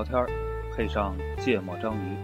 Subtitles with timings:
[0.00, 0.26] 聊天，
[0.74, 2.16] 配上芥末章鱼。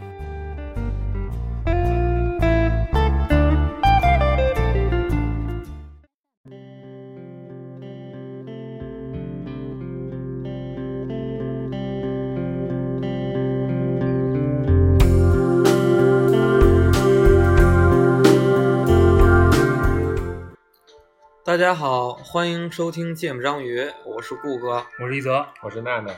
[21.45, 24.83] 大家好，欢迎收听《芥末章鱼》，我是顾哥。
[24.99, 26.11] 我是一泽，我是娜娜，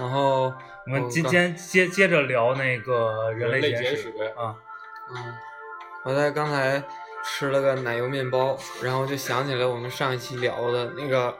[0.00, 0.44] 然后
[0.86, 4.56] 我们今天接接着聊那个人类类简史啊，
[5.10, 5.34] 嗯，
[6.04, 6.82] 我在刚才
[7.22, 11.36] 吃了个奶油面包，然后就想起来我们上一期聊的那个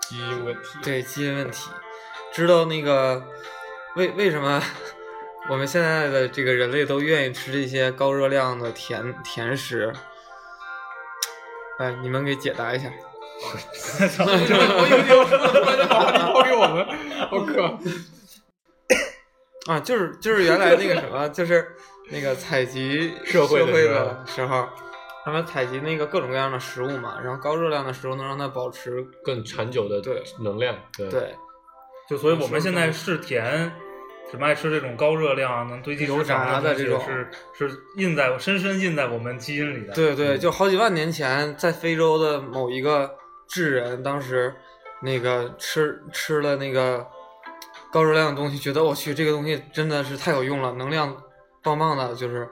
[0.00, 0.78] 基因问题。
[0.82, 1.68] 对基因问题，
[2.32, 3.22] 知道那个
[3.96, 4.62] 为为什么
[5.50, 9.92] 我们现在的这个人类都愿意吃这些高热量的甜甜食？
[11.78, 12.88] 哎，你们给解答一下。
[13.44, 16.86] 我有点突然就把话题抛给我们，
[17.30, 17.78] 我靠！
[19.72, 21.66] 啊，就是就是原来那个什么，就是
[22.10, 24.68] 那个采集社会的时候的时候，
[25.24, 31.34] 他们采集那个各种各样的食物嘛，然后高热量的食物能让它保持更长久的对能量，对对
[32.08, 33.72] 就所以我们现在是甜，
[34.30, 39.94] 什么爱吃这种高热量、能堆积油脂肪炸的这种是是印在深深印在我们基因里的。
[39.94, 43.10] 对对，就好几万年前，在非洲的某一个
[43.48, 44.54] 智人，当时
[45.02, 47.06] 那个吃吃了那个
[47.92, 51.16] 高热量的东西，觉得我去这个东西真的是太有用了，能量
[51.62, 52.48] 棒棒的，就是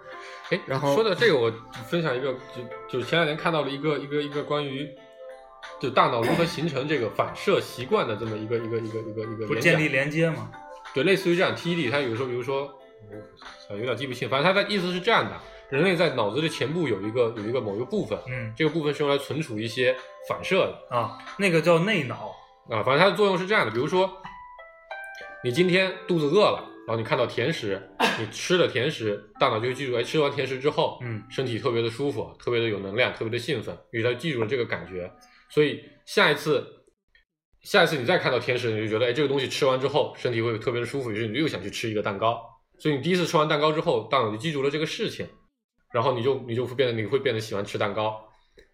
[0.50, 1.52] 哎，然后说到这个，我
[1.88, 2.32] 分享一个，
[2.88, 4.88] 就就前两天看到了一个一个一个关于
[5.80, 10.50] 就大脑如何形成这个反射习惯的这么一个一个一个一个一个不建立连接嘛？
[10.94, 12.70] 对，类似于这样 TED，它有时候比如说，
[13.70, 15.36] 我有点记不清，反正它的意思是这样的：
[15.70, 19.96] 人类在脑子的前部有一个有一个某一个部分，嗯这个部分是用来存储一些
[20.28, 20.96] 反射的。
[20.96, 22.34] 啊，那个叫内脑。
[22.70, 24.22] 啊，反正它的作用是这样的，比如说，
[25.42, 27.90] 你今天肚子饿了，然后你看到甜食，
[28.20, 35.10] 你吃了甜食，大脑就会记住，哎，吃完甜食之后，嗯身体特别的舒服，特别的有能量，特别的兴奋，于是它记住了这个感觉，
[35.50, 36.64] 所以下一次，
[37.62, 42.40] 下一次你再看到甜食，你就觉得，哎，这个东西吃完之后，身体会特别的舒服，于是你就又想去吃一个蛋糕，
[42.78, 45.26] 所以你第一次吃完蛋糕之后，大脑就记住了这个事情，
[45.92, 48.24] 然后你就你就会变得你会变得喜欢吃蛋糕，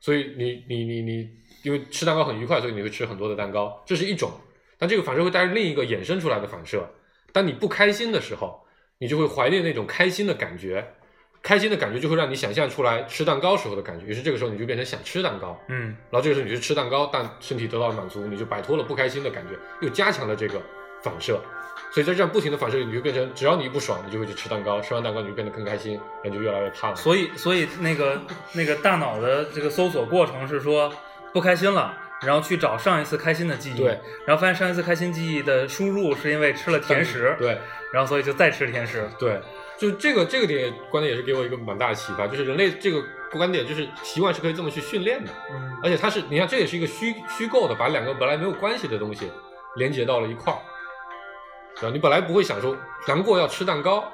[0.01, 1.31] 所以你你你你，
[1.63, 4.31] 因为吃蛋糕很愉快，所以你会吃很多的蛋糕，这是一种。
[4.79, 6.89] 但这个反射会带着另一个衍生出来的反射。
[7.33, 8.65] 当你不开心的时候，
[8.99, 10.95] 你就会怀念那种开心的感觉，
[11.43, 14.07] 开心的感觉就会让你想象出来吃蛋糕时候的感觉。
[14.07, 20.63] 于是这个时候你就变成想吃蛋糕，嗯然后这个时候你去吃蛋糕，但身体得到了满足，你就摆脱了不开心的感觉，又加强了这个
[21.03, 21.43] 反射。
[21.91, 26.97] 所以在这样不停的反射里，你就变成只要你一不爽，你就会去吃蛋糕，吃完蛋糕你就变得更开心，人就越来越胖了。
[26.97, 28.21] 所以所以那个
[28.53, 30.93] 那个大脑的这个搜索过程是说
[31.33, 31.95] 不开心了。
[32.21, 37.57] 然后去找上一次开心的记忆，对，然后发现上一次开心记忆的输入是因为吃了甜食，对，
[37.93, 39.41] 然后所以就再吃甜食，对，
[39.79, 43.01] 就这个这个点观点也是给我一个蛮大的启发，就是人类这个
[43.31, 49.31] 观点就是习惯是可以这么去训练的，嗯而且它是你看这也是一个虚虚构的，把两个本来没有关系的东西
[49.77, 50.59] 连接到了一块儿，
[51.81, 51.91] 对吧？
[51.93, 54.05] 你本来不会想说难过要吃蛋糕，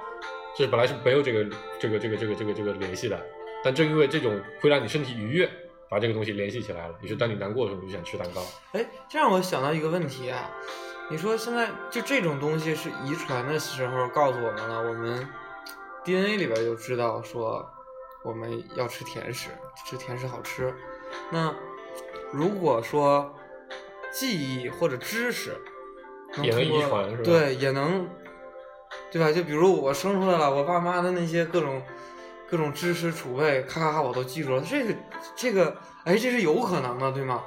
[0.57, 1.45] 这本来是没有这个
[1.81, 3.21] 这个这个这个这个这个联系的，
[3.63, 5.51] 但正因为这种会让你身体愉悦，
[5.89, 8.43] 把这个东西联系起来了，于是当你难过的时候你就想吃蛋糕，
[8.73, 10.51] 哎，这让我想到一个问题啊，
[11.11, 15.29] 你说现在就这种东西是遗传的时候告诉我们了，我们
[16.05, 17.67] DNA 里边就知道说
[18.25, 19.51] 我们要吃甜食，
[19.87, 20.75] 吃甜食好吃。
[21.31, 21.55] 那
[22.33, 23.35] 如果说
[24.13, 25.57] 记忆或者知识
[26.43, 28.09] 也能遗传是吧对，也能，
[29.11, 29.31] 对吧？
[29.31, 31.83] 就比如我生出来了，我爸妈的那些各种
[32.51, 34.63] 各种知识储备，咔咔咔我都记住了。
[34.69, 34.95] 这个
[35.37, 37.43] 这个，哎，这是有可能的，对吗？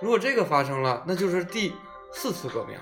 [0.00, 1.72] 如果这个发生了，那就是第
[2.12, 2.76] 四次革命。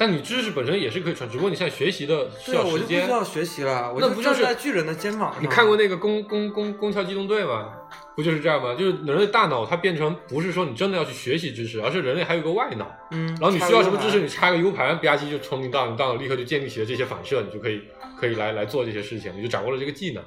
[0.00, 3.10] 但你知识本身也是可以传，只不过你现在学习的需要时间我就不需。
[3.10, 5.42] 要学习了，我那不就是在巨人的肩膀上。
[5.42, 7.70] 你看过那个攻攻攻攻壳机动队吗？
[8.16, 8.74] 不就是这样吗？
[8.74, 17.82] 就是人类大脑它变成不是说你真的要去学习知识，而是人类还有个外脑，嗯，然后你需要什么知识，插你插个 U 盘，吧唧就从你大脑大脑立刻就建立起了这些反射，你就可以
[18.18, 20.24] 可以来来做这些事情，你就掌握了这个技能。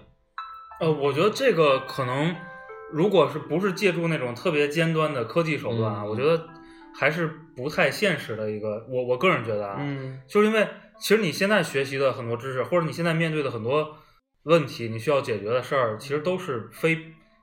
[0.81, 2.35] 呃，我觉得这个可能，
[2.91, 6.45] 如果是不是借助那种特别尖端的科技手段啊，嗯我觉得
[6.93, 8.85] 还是不太现实的一个。
[8.89, 10.67] 我我个人觉得啊，嗯就是因为
[10.99, 13.97] 其实你现在学习的很多知识，或者你现在面对的很多
[14.43, 16.97] 问题，你需要解决的事儿，其实都是非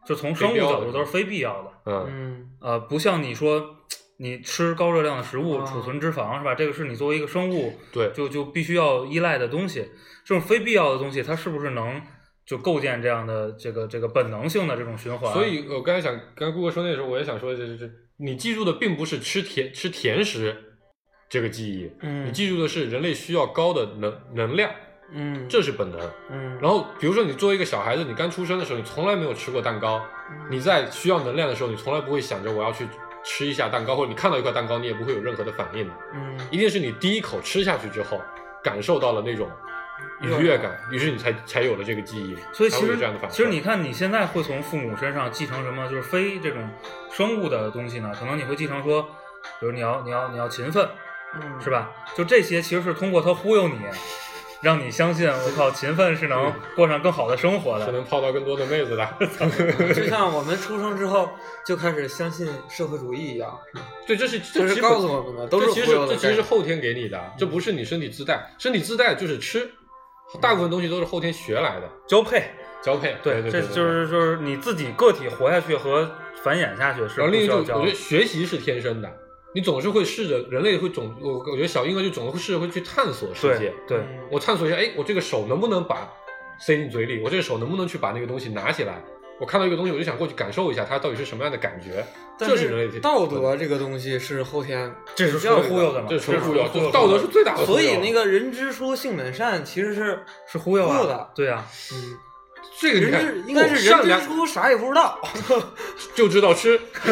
[0.07, 1.71] 就从生物角度都是非必要的。
[1.87, 3.77] 嗯，嗯呃，不像你说
[4.19, 6.55] 你吃高热量的食物啊储存脂肪是吧？
[6.55, 9.89] 这个是你作为一个生物对，就就必须要依赖的东西。
[10.25, 12.01] 这种非必要的东西，它是不是能
[12.47, 15.33] 就构建这样的这个这个本能性的这种循环？
[15.33, 20.55] 所以我刚才想，刚才顾哥说那时候，我也想说，就是就是你记住的并不是吃甜吃甜食
[21.29, 24.71] 这个记忆，嗯你记住的是人类需要高的能能量，
[25.15, 25.99] 嗯，这是本能。
[26.31, 30.05] 嗯，然后比如说你作为一个小孩子，你刚出生的时候，你从来没有吃过蛋糕，
[30.51, 32.87] 你在需要能量的时候，你从来不会想着我要去
[33.25, 38.21] 吃一下蛋糕，或者你看到一块蛋糕，你也不会有任何的反应的，嗯一定是你第一口吃下去之后，
[38.63, 39.49] 感受到了那种
[40.23, 43.33] 愉悦感，于是你才才有了这个记忆，所以其实这样的反馈。
[43.33, 46.69] 其实你看你现在会从父母身上继承什么，就是非这种
[47.11, 48.13] 生物的东西呢？
[48.19, 49.03] 可能你会继承说，
[49.59, 50.87] 比如你要你要你要勤奋，
[51.35, 51.71] 嗯是？
[51.71, 51.91] 吧？
[52.15, 53.79] 就这些其实是通过他忽悠你，
[54.61, 57.87] 让你相信我靠勤奋是能过上更好的生活的。
[57.87, 59.09] 是能泡到更多的妹子的。
[59.95, 61.31] 就像我们出生之后
[61.65, 63.59] 就开始相信社会主义一样，
[64.07, 69.71] 对，这是这是告诉我们的，都是这其实忽悠的这其实是后天给你的，这不是你身体自带，身体自带就是吃，
[70.39, 72.51] 大部分东西都是后天学来的交配，
[72.83, 73.17] 交配。
[73.23, 76.11] 对对，这对就是就是你自己个体活下去和
[76.43, 79.11] 繁衍下去是然后另一种，我觉得学习是天生的，
[79.55, 84.01] 你总是会试着，人类会总，我我觉得小婴儿就总是会试着会去探索世界对。
[84.31, 86.09] 我探索一下，哎，我这个手能不能把
[86.61, 87.21] 塞进嘴里？
[87.23, 89.03] 我这个手能不能去把那个东西拿起来？
[89.41, 92.05] 我看到一个东西，我就想过去感受一下它到底是什么样的感觉。
[92.39, 96.07] 这是人类的道德这个东西是后天这是教育纯忽悠的嘛？
[96.09, 97.67] 这是纯忽悠，道德是最大的。
[97.67, 102.17] 所以那个人之初性本善其实是是忽悠啊忽悠的，对啊，嗯，
[102.79, 105.19] 这个人之应该是人之初啥也不知道，
[106.15, 106.81] 就知道吃。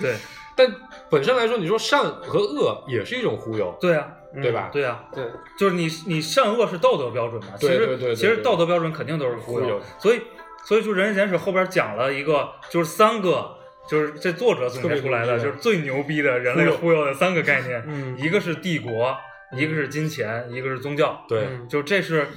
[0.00, 0.16] 对
[0.56, 0.70] 但
[1.10, 4.70] 本身来说，你说善和恶也是一种忽悠，对啊，对吧？
[4.72, 5.24] 对啊，对，
[5.58, 7.48] 就是你你善恶是道德标准嘛？
[7.58, 10.20] 其实对对对对其实道德标准肯定都是忽悠忽悠，所以
[10.64, 13.58] 所以就《人间简史》后边讲了一个，就是三个。
[13.90, 17.04] 就是这作者总结出来的，就是最牛逼的人类忽悠。
[17.04, 18.16] 的三个概念，嗯。
[18.16, 19.12] 一个是帝国，
[19.56, 21.26] 一个是金钱，一个是宗教。
[21.28, 21.40] 对。
[21.40, 21.68] 嗯。
[21.68, 22.28] 就这是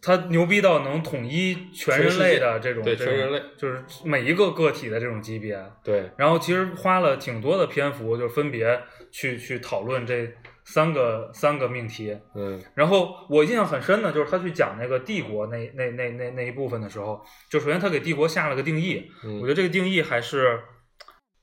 [0.00, 3.42] 他牛逼到能统一全人类的这种这种对全人类。
[3.58, 5.62] 就是每一个个体的这种级别。
[5.84, 8.80] 对，然后其实花了挺多的篇幅，就分别
[9.10, 10.26] 去去讨论这
[10.70, 12.14] 三个三个命题。
[12.34, 19.10] 嗯然后我印象很深的就是他去讲那个帝国那那那那那一部分的时候，就首先他给帝国下了个定义，
[19.40, 20.60] 我觉嗯，得这个定义还是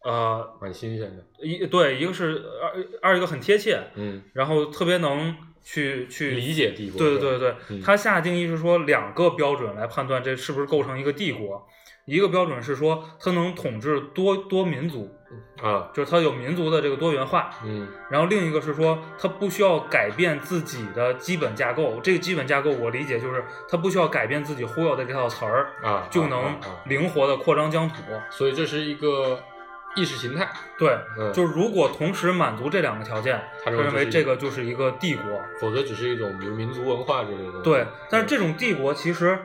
[0.03, 1.25] 呃蛮新鲜的。
[1.41, 6.99] 一对一个是二二一个很贴切，嗯，然后特别能去去理解帝国。
[6.99, 11.67] 对对对对，嗯他下定义是说两个标准来判断这是不是构成一个帝国，
[12.05, 15.09] 一个标准是说它能统治多多民族，
[15.61, 26.55] 啊，就是它有民族的这个多元化，嗯然后另一个是说它不需要改变自己的基本架构，这个基本架构我理解就是它不需要改变自己忽悠的这套词儿，啊，就能
[26.85, 27.95] 灵活的扩张疆土。
[28.29, 29.39] 所以这是一个
[29.95, 30.47] 意识形态。
[30.77, 35.41] 对，嗯，就是如果同时满足这两个条件，他认为他认为这个就是一个帝国。
[35.59, 37.61] 否则只是一种比如民族文化之类的。
[37.63, 39.39] 对，但是这种帝国其实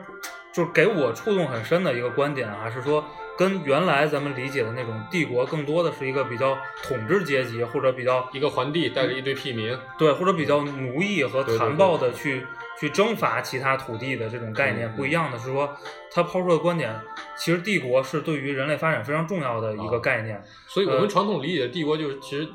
[0.51, 3.03] 就是给我触动很深的一个观点啊，是说
[3.37, 9.77] 跟原来咱们理解的那种帝国更多的是一个比较统治阶级，或者比较一个皇帝带着一堆屁民。
[9.97, 12.45] 对，或者比较奴役和残暴的去
[12.79, 15.69] 去征伐其他土地的这种概念嗯不一样的是说，
[16.11, 16.93] 他抛出的观点，
[17.37, 20.43] 其实帝国是对于人类发展非常重要的一个啊概念。
[20.67, 22.47] 所以我呃们传统理解的帝国就是其实。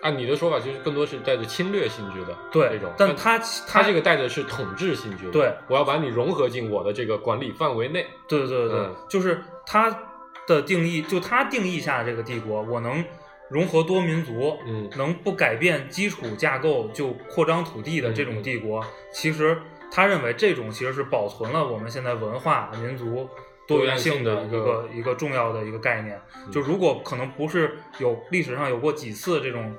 [0.00, 5.30] 按你的说法，其实更多是带着侵略性质的对这种，但他他这个带的是统治性质的。
[5.32, 8.06] 对，我要把你融合进我的这个管理范围内。
[8.28, 10.04] 对对对对，嗯就是他
[10.46, 13.04] 的定义，就他定义下的这个帝国，我能
[13.50, 19.58] 融合多民族，嗯能不改变基础架构就扩张土地的这种帝国，其实
[19.90, 23.28] 他认为这种其实是保存了我们现在文化民族
[23.68, 26.20] 多元性的一个一个重要的一个概念。
[26.50, 29.72] 就如果可能不是有历史上有过几次这种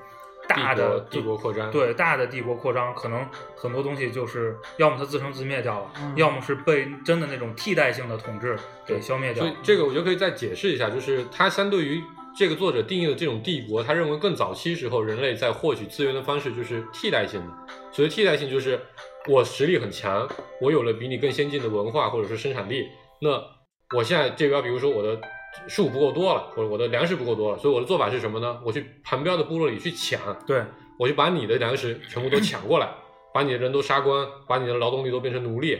[0.47, 9.49] 大的帝国帝国扩张对大的帝国扩张，可能很多东西就是要么它自生自灭掉了，嗯要么是被真的那种替代性的统治给消灭掉了。
[9.49, 12.01] 所以这个我觉得可以再解释一下，就是它相对于
[12.37, 17.47] 这个作者定义的这种帝国，他认为更早期时候人类在获取资源的方式就是替代性的。
[17.91, 18.79] 所谓替代性，就是
[19.27, 20.27] 我实力很强，
[20.61, 22.87] 我有了比你更先进的文化或者说生产力，
[23.19, 23.39] 那
[23.95, 25.19] 我现在这边比如说我的
[25.67, 28.59] 树不够多了，或者我的粮食不够多了，所以我的做法是什么呢？
[28.63, 30.61] 我去旁边的部落里去抢，对
[30.99, 32.87] 我就把你的粮食全部都抢过来，
[33.33, 35.79] 把你的人都杀光，把你的劳动力都变成奴隶，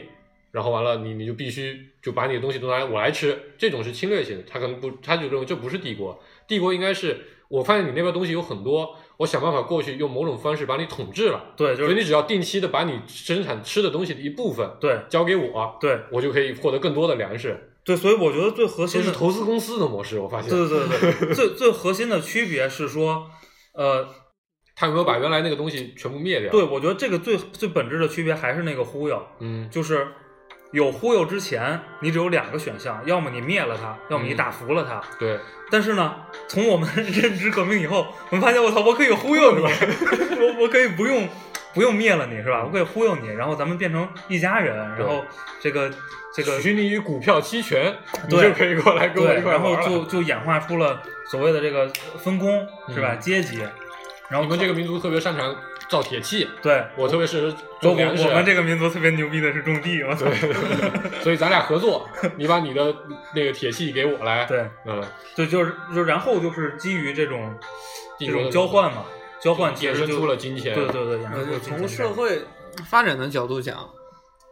[0.50, 7.16] 然后完了你你就必须就把你的东西都拿来我来吃，这种是侵略性的，他可能不，他就认为这不是帝国，帝国应该是
[7.48, 23.28] 我发现你那边东西有很多，我想办法过去用某种方式把你统治了，对，就是所以你只要定期的把你生产吃的东西的一部分对交给我，对我就可以获得更多的粮食，对，所以我觉得最核心的投资公司的模式，我发现，对对对对，最 最核心的区别是说，
[23.74, 24.06] 呃，
[24.76, 26.52] 他有没有把原来那个东西全部灭掉？
[26.52, 30.06] 对，我觉得这个最最本质的区别还是那个忽悠，嗯，就是
[30.70, 35.02] 有忽悠之前，你只有两个选项，要么你灭了他，要么你嗯打服了它。
[35.18, 35.36] 对，
[35.68, 36.14] 但是呢，
[36.46, 41.28] 从我们 认知革命以后，我们发现我操，我可以忽悠你，我我可以不用
[41.72, 42.64] 不用灭了你是吧？
[42.64, 45.24] 我可以忽悠你，然后咱们变成一家人，然后
[45.60, 45.90] 这个
[46.34, 47.94] 这个许你以股票期权，
[48.28, 53.14] 你就可以过来跟我，一块然后就就演化出了所谓的这个分工是吧？
[53.14, 53.58] 嗯阶级，
[54.28, 55.54] 然后我们这个民族特别擅长
[55.88, 56.84] 造铁器，对。
[56.96, 58.28] 我特别适合我我种粮食。
[58.28, 60.26] 我们这个民族特别牛逼的是种地，我操！
[61.20, 62.94] 所以咱俩合作，你把你的
[63.34, 65.02] 那个铁器给我来。，对，嗯，
[65.34, 67.52] 就就是就然后就是基于这种
[68.18, 69.04] 这种交换嘛，
[69.42, 70.74] 交换其衍生实就出了金钱。
[70.74, 72.42] 对对对，衍生呃就出了金钱从社会
[72.88, 73.88] 发展的角度讲，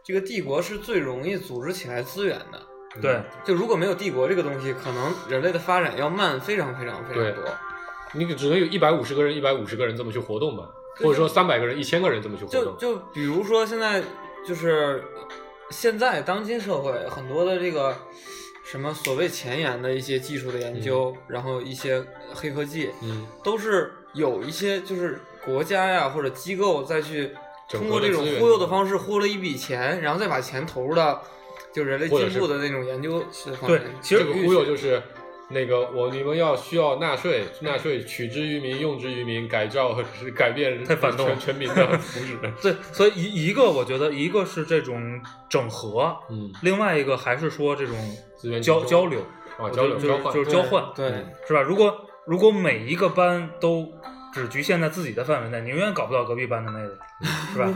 [0.03, 2.61] 这个帝国是最容易组织起来资源的。
[2.99, 7.43] 对就如果没有帝国这个东西，可能人类的发展要慢非常非常非常多。
[8.13, 10.67] 你只能有一百五十个人，一百五十个人这么去活动吧，
[10.97, 12.75] 或者说三百个人、一千个人这么去活动。
[12.79, 14.01] 就就比如说现在
[14.43, 15.03] 就是
[15.69, 17.95] 现在当今社会很多的这个
[18.63, 22.03] 什么所谓前沿的一些技术的研究，然后一些
[22.33, 27.31] 黑科技，嗯，都是有一些就是国家呀或者机构再去
[27.69, 31.23] 通过这种忽悠的方式忽悠了一笔钱，然后再把钱投入到
[31.73, 33.23] 就人类进步的那种研究
[33.59, 33.81] 方对。
[34.01, 35.01] 其实这个忽悠就是
[35.51, 39.95] 那个我你们要需要纳税，纳税取之于民，用之于民，改造
[40.35, 42.37] 改变太反动全全民的福祉。
[42.61, 47.95] 对，所以一一个我觉得一个是这种整合，嗯，另外一个还是说这种
[48.35, 49.21] 资源交交流，
[49.57, 51.61] 啊，交流交换，就是交换，对，是吧？
[51.61, 53.91] 如果如果每一个班都
[54.31, 56.95] 只局限在自己的范围内，你永远搞不到隔壁班的妹子，
[57.53, 57.73] 是吧？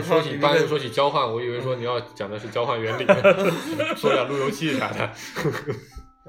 [0.00, 3.04] 说起班说起交换，我以为说你要讲的是交换原理，
[3.98, 5.10] 说点路由器啥的。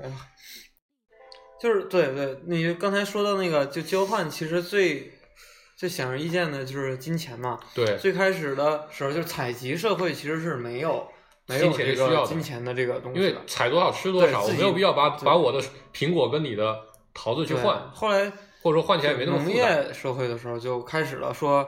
[1.61, 5.11] 就是对对，你刚才说到那个就交换，其实最
[5.75, 7.59] 最显而易见的就是金钱嘛。
[7.75, 11.07] 对，最开始的时候，就是采集社会其实是没有
[11.45, 13.41] 没有这个需要金钱的这个东因为西的。
[13.45, 15.61] 采多少吃多少，我没有必要把把我的
[15.93, 16.75] 苹果跟你的
[17.17, 18.31] 桃子去换，后来
[18.61, 19.57] 或者说换起来也没那么农复杂。
[19.57, 21.67] 业社会的时候就开始了说，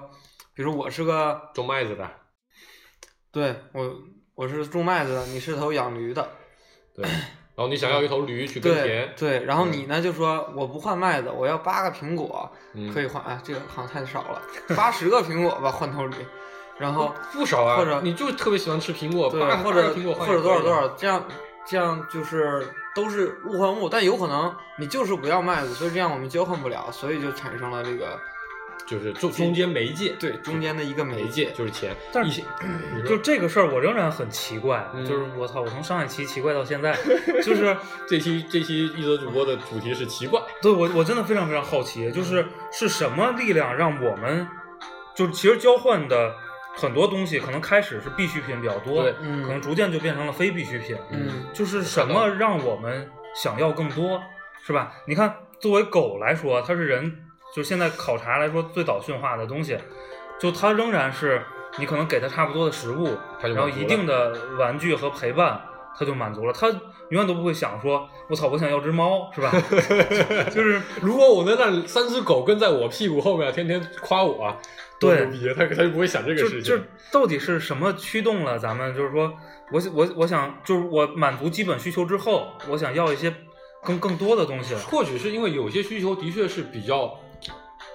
[0.53, 2.07] 比如我是个种麦子的，
[3.31, 3.91] 对我
[4.35, 6.29] 我是种麦子的，你是头养驴的，
[6.93, 14.41] 对，然后你想要一头驴去耕田，对，然后嗯你呢就说我不换麦子，我要八个苹果，嗯可以换哎，这个好像太少了，
[14.77, 16.15] 八十个苹果吧换头驴，
[16.77, 21.25] 然后不少啊，或者你就特别喜欢吃苹果，对，或者苹果或者多少多少，这样
[21.65, 28.19] 这样就是都是物换物，但有可能你就是不要麦子，所以这样我们交换不了，所以就产生了这个
[28.87, 32.41] 就是中中间媒介，对中间的一个媒媒介就是钱，但是
[33.07, 36.97] 就这个事儿，我仍然很奇怪，嗯就是我操，我从上一期奇怪到现在，
[37.43, 37.77] 就是
[38.09, 44.47] 这期这期一则主播的主题是奇怪，对我我真的非常非常好奇，就是是什么力量让我们，
[45.13, 46.33] 就是其实交换的
[46.79, 49.43] 很多东西，可能开始是必需品比较多对，嗯。
[49.43, 51.45] 可能逐渐就变成了非必需品，嗯。
[51.53, 54.21] 就是什么让我们想要更多，
[54.65, 54.93] 是吧？
[55.05, 59.77] 你看，作为狗来说，它是人，就现在考察来说最早驯化的东西，
[60.39, 61.41] 就它仍然是
[61.77, 65.61] 你可能给它差不多的食物，然后一定的玩具和陪伴，
[65.99, 66.53] 它就满足了。
[66.53, 69.51] 他永远都不会想说，我操，我想要只猫，是吧？
[70.49, 74.55] 就是 如果我能让三只狗跟在我屁股后面，天天夸我，
[74.97, 76.81] 对牛逼，他他就不会想这个事情就。
[77.11, 78.95] 到底是什么驱动了咱们？
[78.95, 79.33] 就是说
[79.71, 83.33] 我我我想就是我满足基本需求之后，我想要一些
[83.83, 84.75] 更更多的东西。
[84.75, 87.19] 或许是因为有些需求的确是比较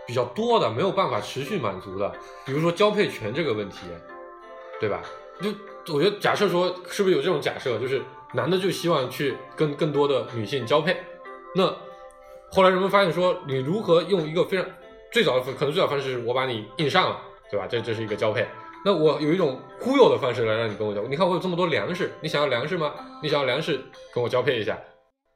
[0.07, 2.13] 比较多的，没有办法持续满足的，
[2.45, 3.87] 比如说交配权这个问题，
[4.81, 5.01] 对吧？
[5.41, 5.51] 就
[5.93, 10.97] 我觉得假设说，是不是有这种假设，就是男的就希望去跟更多的女性交配，
[11.55, 11.67] 那
[12.51, 14.67] 后来人们发现说，你如何用一个非常
[15.13, 17.67] 最早的可能最早方式是我把你硬上了，对吧？
[17.69, 18.47] 这这是一个交配。
[18.85, 21.03] 那我有一种忽悠的方式来让你跟我交。
[21.05, 22.93] 你看我有这么多粮食，你想要粮食吗？
[23.23, 23.81] 你想要粮食，
[24.15, 24.79] 跟我交配一下。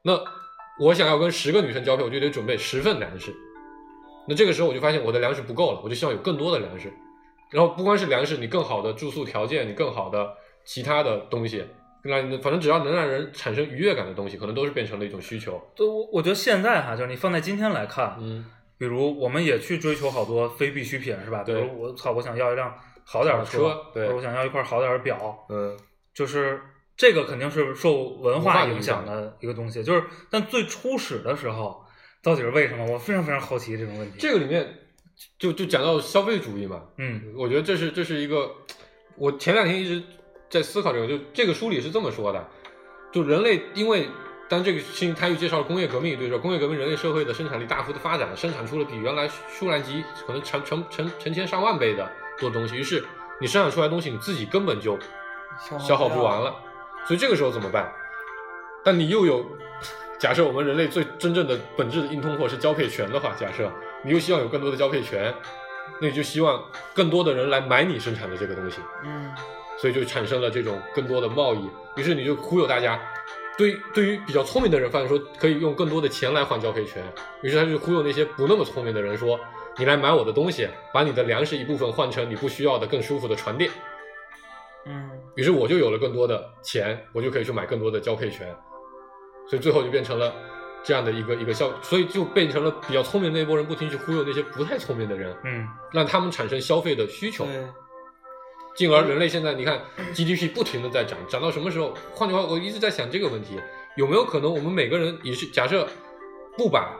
[0.03, 0.19] 那
[0.79, 3.33] 我想要跟十个女生交配，我就得准备十份粮食。
[4.27, 6.93] 那这个时候我就发现我的粮食不够了，我就希望有更多的粮食。
[7.49, 10.31] 然后不光是粮食，你更好的住宿条件，你更好的
[10.69, 11.65] 其他的东西，
[12.03, 15.59] 让你反正只要能让人产生愉悦感的东西，可能都是变成了一种需求。
[15.75, 18.45] 对，我我觉得现在哈，就是你放在今天来看，嗯，
[18.77, 21.43] 比如我们也去追求好多非必需品，是吧？
[21.43, 22.71] 比如我操，我想要一辆
[23.03, 25.17] 好点儿的好车对我想要一块好点儿的表，
[25.49, 25.75] 嗯，
[26.13, 26.61] 就是
[26.95, 29.83] 这个肯定是受文文化影响响的一个东西。
[29.83, 31.83] 就是，但最初始的时候，
[32.21, 32.85] 到底是为什么？
[32.85, 34.19] 我非常非常好奇这种问题。
[34.19, 34.71] 这个里面
[35.39, 38.51] 就就讲到消费主义嘛，嗯我觉得这是这是一个，
[39.17, 40.03] 我前两天一直
[40.49, 42.47] 在思考这个，就这个书里是这么说的，
[43.11, 44.09] 就人类因为
[44.49, 53.05] 当这个新他又介绍了工业革命，对说工业革命人类社会的生产力大幅的发展，生产出了比原来数量级可能成成成成千上万倍的多东西，于是
[53.39, 54.97] 你生产出来的东西你自己根本就
[55.79, 56.55] 消耗不完了，
[57.05, 57.91] 所以这个时候怎么办？
[58.83, 59.45] 但你又有，
[60.17, 63.71] 假设我们人类最真正的本质的硬通货是交配权的话，假设
[64.03, 65.31] 你又希望有更多的交配权，
[66.01, 66.63] 那你就希望
[66.93, 69.31] 更多的人来买你生产的这个东西，嗯
[69.79, 72.99] 所以就产生了这种更多的贸易，于是你就忽悠大家。
[73.57, 77.03] 对，对于比较聪明的人，发现说可以用更多的钱来换交配权，
[77.41, 79.37] 于是他就忽悠那些不那么聪明的人说，
[79.77, 83.69] 你来买我的东西，把你的粮食一部分换成你不需要的更舒服的床垫，
[84.85, 85.09] 嗯。
[85.35, 88.47] 于是我就有了更多的钱，我就可以去买更多的交配权，
[89.49, 90.33] 所以最后就变成了
[90.83, 95.67] 这样的一个一个效，所以就变成了比较聪明的那波人不停去忽悠那些不太聪明的人，嗯。
[95.91, 97.67] 让他们产生消费的需求，对，
[98.79, 99.77] 进而人类现在你看
[100.13, 101.93] GDP 不停的在涨，涨到什么时候？
[102.15, 103.59] 换句话，我一直在想这个问题，
[103.97, 105.85] 有没有可能我们每个人也是假设
[106.55, 106.95] 不把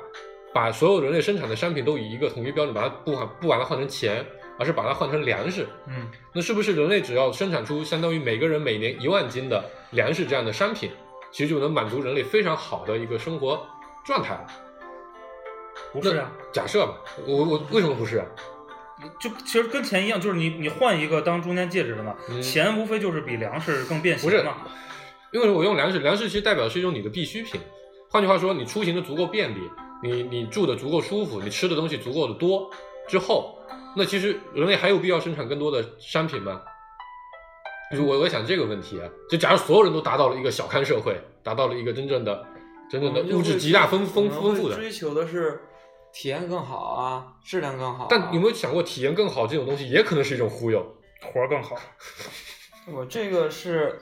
[0.54, 4.26] 把所有人类生产的商品都以一个统一标准，把它不把不把它换成钱，
[4.58, 10.92] 而是把它换成粮食，嗯那是不是人类只要生产出相当于每个人每年一万斤的粮食这样的商品，
[11.32, 13.66] 其实就能满足人类非常好的一个生活
[14.06, 14.48] 状态了？
[15.94, 18.26] 不是啊，假设吧，我我为什么不是啊？
[19.20, 24.58] 就其实跟钱一样，就是你你换一个当中间介质的嘛，嗯钱无非就是比粮食更便不是携嘛。
[25.32, 27.62] 因为我用粮食，粮食其实代表是一种你的必需品。
[28.10, 29.60] 换句话说，你出行的足够便利，
[30.02, 32.70] 你你住的足够舒服，你吃的东西足够的多
[33.08, 33.60] 之后，
[33.96, 36.62] 那其实人类还有必要生产更多的商品吗？
[37.92, 42.46] 就是我我在想这个问题啊，就假如所有人都达到了一个小康社会，达到了一个真正的
[42.90, 45.62] 真正的物质极大丰丰丰富的，追求的是
[46.14, 48.08] 体验更好啊，质量更好、啊。
[48.10, 50.96] 但有没有想过体验更好这种东西也可能是一种忽悠？
[51.22, 51.76] 活儿更好，
[52.88, 54.00] 我这个是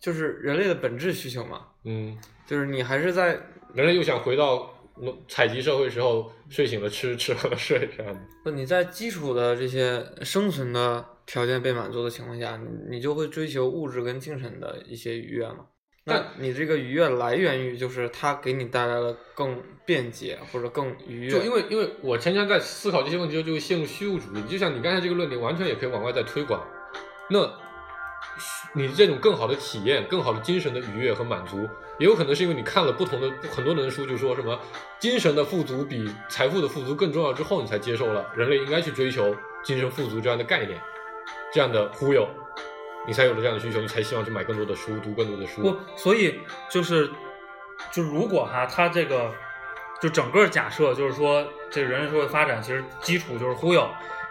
[0.00, 3.38] 就是人类的本质需求嘛，嗯，就是你还是在
[3.74, 8.20] 人类又想回到农采集社会时候，睡醒了吃， 吃喝了睡这样的。
[8.42, 15.66] 不你在基础的这些生存的条件被满足的情况下，你你就会追求物质跟精神的一些愉悦嘛。
[16.08, 21.30] 那但你这个愉悦来源于就是它给你带来了更便捷或者更愉悦。
[21.30, 24.42] 就因为因为我天天在思考这些问题就会陷入虚无主义。
[24.48, 26.64] 就像你刚才这个论点，完全也可以往外再推广。
[27.28, 27.52] 那
[28.72, 34.56] 你这种更好的体验、更好的精神的愉悦和满足，也有可能是因为你看了不同的很多人的书，就说什么
[35.00, 40.80] 精神的富足比财富的富足更重要之后，你才接受了人类应该去追求精神富足这样的概念，
[41.52, 42.28] 这样的忽悠，
[43.06, 45.62] 你才有了这样的需求，你才希望去买更多的书，读更多的书。
[45.62, 46.40] 不，所以
[46.70, 47.10] 就是
[47.92, 49.32] 就如果哈，他这个
[50.00, 53.88] 就整个假设就是说，这个人类社会发展其实基础就是忽悠，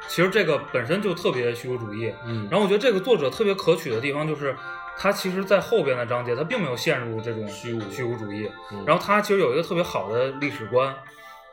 [0.07, 2.13] 其实这个本身就特别虚无主义。
[2.25, 4.55] 嗯，然后我觉得这个作者特别可取的地方就是，
[4.97, 10.95] 他其实在后边的章节他并没有陷入这种虚无虚无主义，嗯然后他其实有一个特别好的历史观，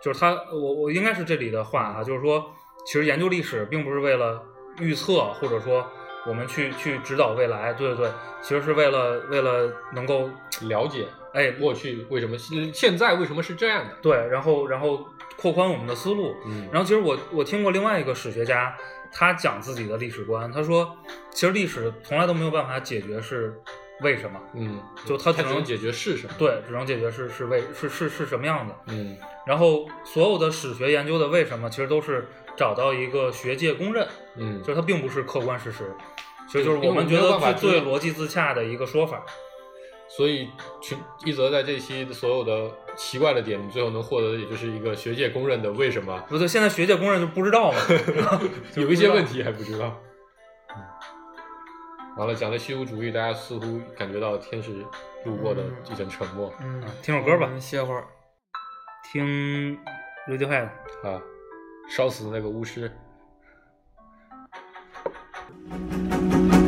[0.03, 2.51] 就是他我我应该是这里的话啊，就是说，
[2.85, 4.43] 其实研究历史并不是为了
[4.79, 5.87] 预测或者说
[6.27, 8.11] 我们去去指导未来，对对对，
[8.43, 10.31] 其实是为了为了能够
[10.63, 12.37] 了解哎过去为什么
[12.73, 13.97] 现在为什么是这样的。
[14.01, 15.07] 对，然后然后
[15.37, 18.77] 扩宽我们的思路，嗯然后其实我我听过另外一个史学家，
[19.11, 20.97] 他讲自己的历史观，他说
[21.31, 23.61] 其实历史从来都没有办法解决是
[24.01, 26.35] 为什么，嗯，就他只能它只能解决是什么。
[26.39, 28.75] 对，只能解决是是为是是是什么样的。
[28.89, 34.07] 嗯然后所有的史学研究的为什么，其实都是找到一个学界公认，
[34.37, 35.93] 嗯，就是它并不是客观事实，
[36.53, 39.25] 其实就是我们觉得是最逻辑自洽的一个说法。
[40.07, 40.51] 所以
[40.83, 47.79] 群一泽在这期所有的奇怪的点，你最后能获得的也就是一个学界公认的为什么，不对，现在学界公认就不知道嘛，
[48.77, 49.99] 有一些问题还不知道。
[50.77, 50.85] 嗯
[52.19, 54.85] 完了，讲的虚无主义，大家似乎感觉到天使
[55.25, 58.05] 路过的一阵沉默嗯，听首歌吧歇会儿。
[59.11, 59.79] 听
[60.29, 60.67] Radiohead。
[61.05, 61.23] 啊，
[61.89, 62.93] 烧死那个巫师。
[65.53, 66.62] Obrigado.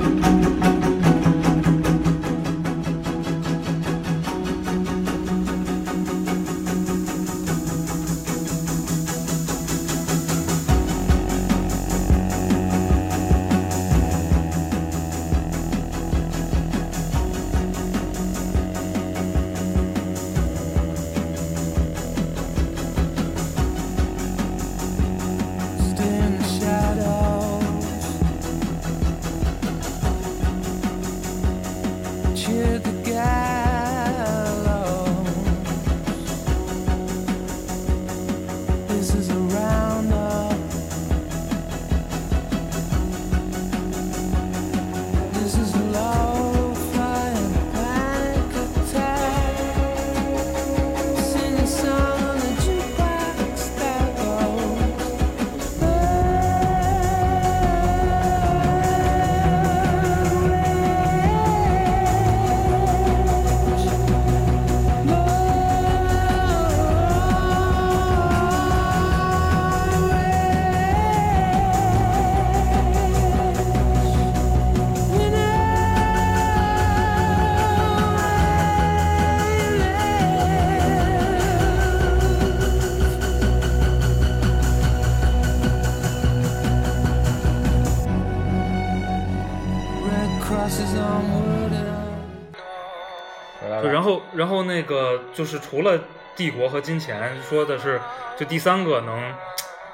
[95.34, 95.98] 就是除了
[96.36, 98.00] 帝国和金钱，说的是
[98.38, 99.34] 就第三个能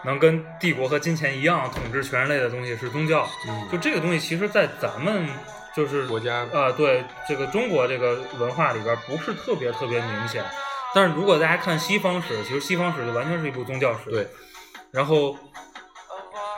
[0.05, 3.26] 能跟帝国和金钱一样统治全人类的东西是宗教。
[3.48, 5.26] 嗯就这个东西，其实，在咱们
[5.74, 10.44] 就是国家呃，对这个中国这个文化里边不是特别特别明显。
[10.94, 14.11] 但是如果大家看西方史，其实西方史就完全是一部宗教史。
[14.11, 14.26] 对，
[14.90, 15.37] 然后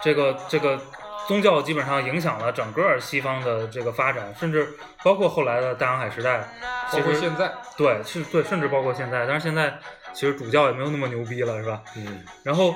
[0.02, 0.80] 这个这个
[1.28, 4.68] 宗教基本上影响了整个西方的这个发展，甚至
[5.02, 9.24] 包括后来的大航海时代，包其实括现在，对是对，甚至包括现在。
[9.26, 9.78] 但是现在
[10.12, 11.80] 其实主教也没有那么牛逼了，是吧？
[11.96, 12.74] 嗯然后，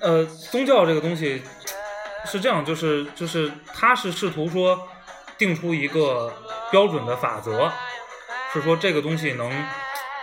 [0.00, 1.42] 呃，宗教这个东西
[2.24, 4.88] 是这样，就是就是它是试图说
[5.36, 6.32] 定出一个
[6.70, 7.70] 标准的法则，
[8.52, 9.50] 是说这个东西能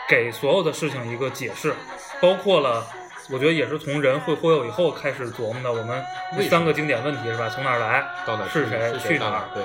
[0.07, 1.73] 给所有的事情一个解释，
[2.21, 2.85] 包括了。
[3.31, 6.03] 我觉得也是从人会忽悠以后开始琢磨的，我们
[6.49, 7.49] 三个经典问题是吧？
[7.49, 8.03] 从哪儿来？
[8.25, 8.93] 到哪儿去是谁？
[8.99, 9.41] 是去哪儿？
[9.53, 9.63] 对，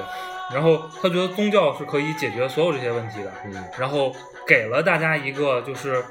[0.55, 3.33] 然后他觉得宗教是可以解决所有这些问题的。
[3.45, 4.15] 嗯然后
[4.47, 6.03] 给了大家一个就是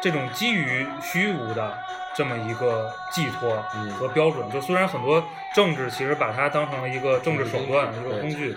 [0.00, 1.78] 这种基于虚无的
[2.14, 4.48] 这么一个寄托嗯和标准。
[4.50, 5.24] 就虽然很多
[5.54, 8.54] 政治其实把它当成了一个政治手段、一个工具，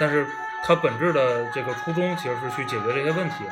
[0.00, 0.26] 但是
[0.64, 3.44] 它本质的这个初衷其实是去解决这些问题。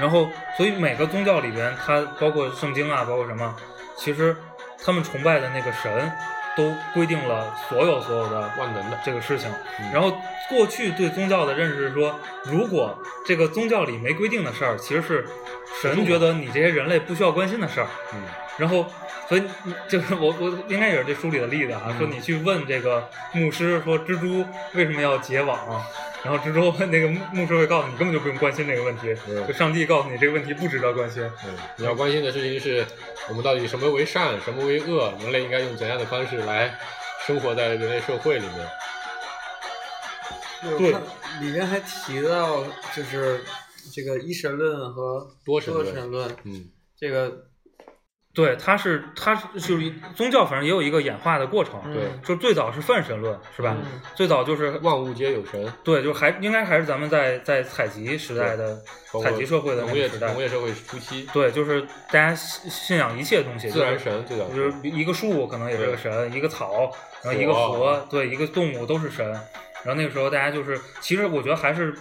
[0.00, 3.54] 然后，所以每个宗教里边，它包括圣经啊，包括什么，
[3.96, 4.34] 其实
[4.82, 6.10] 他们崇拜的那个神
[6.56, 9.50] 都规定了所有所有的万能的这个事情。
[9.78, 10.12] 嗯然后
[10.48, 15.24] 过去对宗教的认识是说，如果这个宗教里没规定的事儿，其实是
[15.80, 17.86] 神觉得你这些人类不需要关心的事儿。
[18.14, 18.22] 嗯
[18.58, 18.84] 然后，
[19.28, 19.42] 所以
[19.88, 25.58] 就是我我应该也是这书里的例子啊，嗯说你去问这个牧师说蜘蛛为什么要结网，
[26.22, 31.22] 然后蜘蛛那个牧牧师会告诉你根本就不用关心这个问题，嗯就上帝告诉你这个问题不值得关心。
[31.46, 32.84] 嗯，你要关心的事情是
[33.28, 36.78] 我们到底什么为善，什么为恶，人类应该用怎样的方式来
[37.26, 38.68] 生活在人类社会里面。
[40.76, 40.92] 对
[41.40, 42.62] 里面还提到
[42.94, 43.42] 就是
[43.94, 47.46] 这个一神论和多神论神论，嗯这个
[48.32, 51.80] 对，它是它是就是宗教，反正也有一个演化的过程。
[51.92, 53.76] 对嗯就最早是泛神论，是吧？
[53.76, 58.80] 嗯最早就是万物皆有神，对，就还应该还是咱们在在采集时代的
[59.22, 60.40] 采集社会的那农业个时代农。
[60.40, 66.92] 业社会初期，对，就是大家信信仰一切东西，自然就是神最早就是一个树可能也是个神，一个草，
[67.24, 69.28] 然后一个河，对，一个动物都是神。
[69.82, 71.92] 然后那个时候大家就是，其实我觉得还是，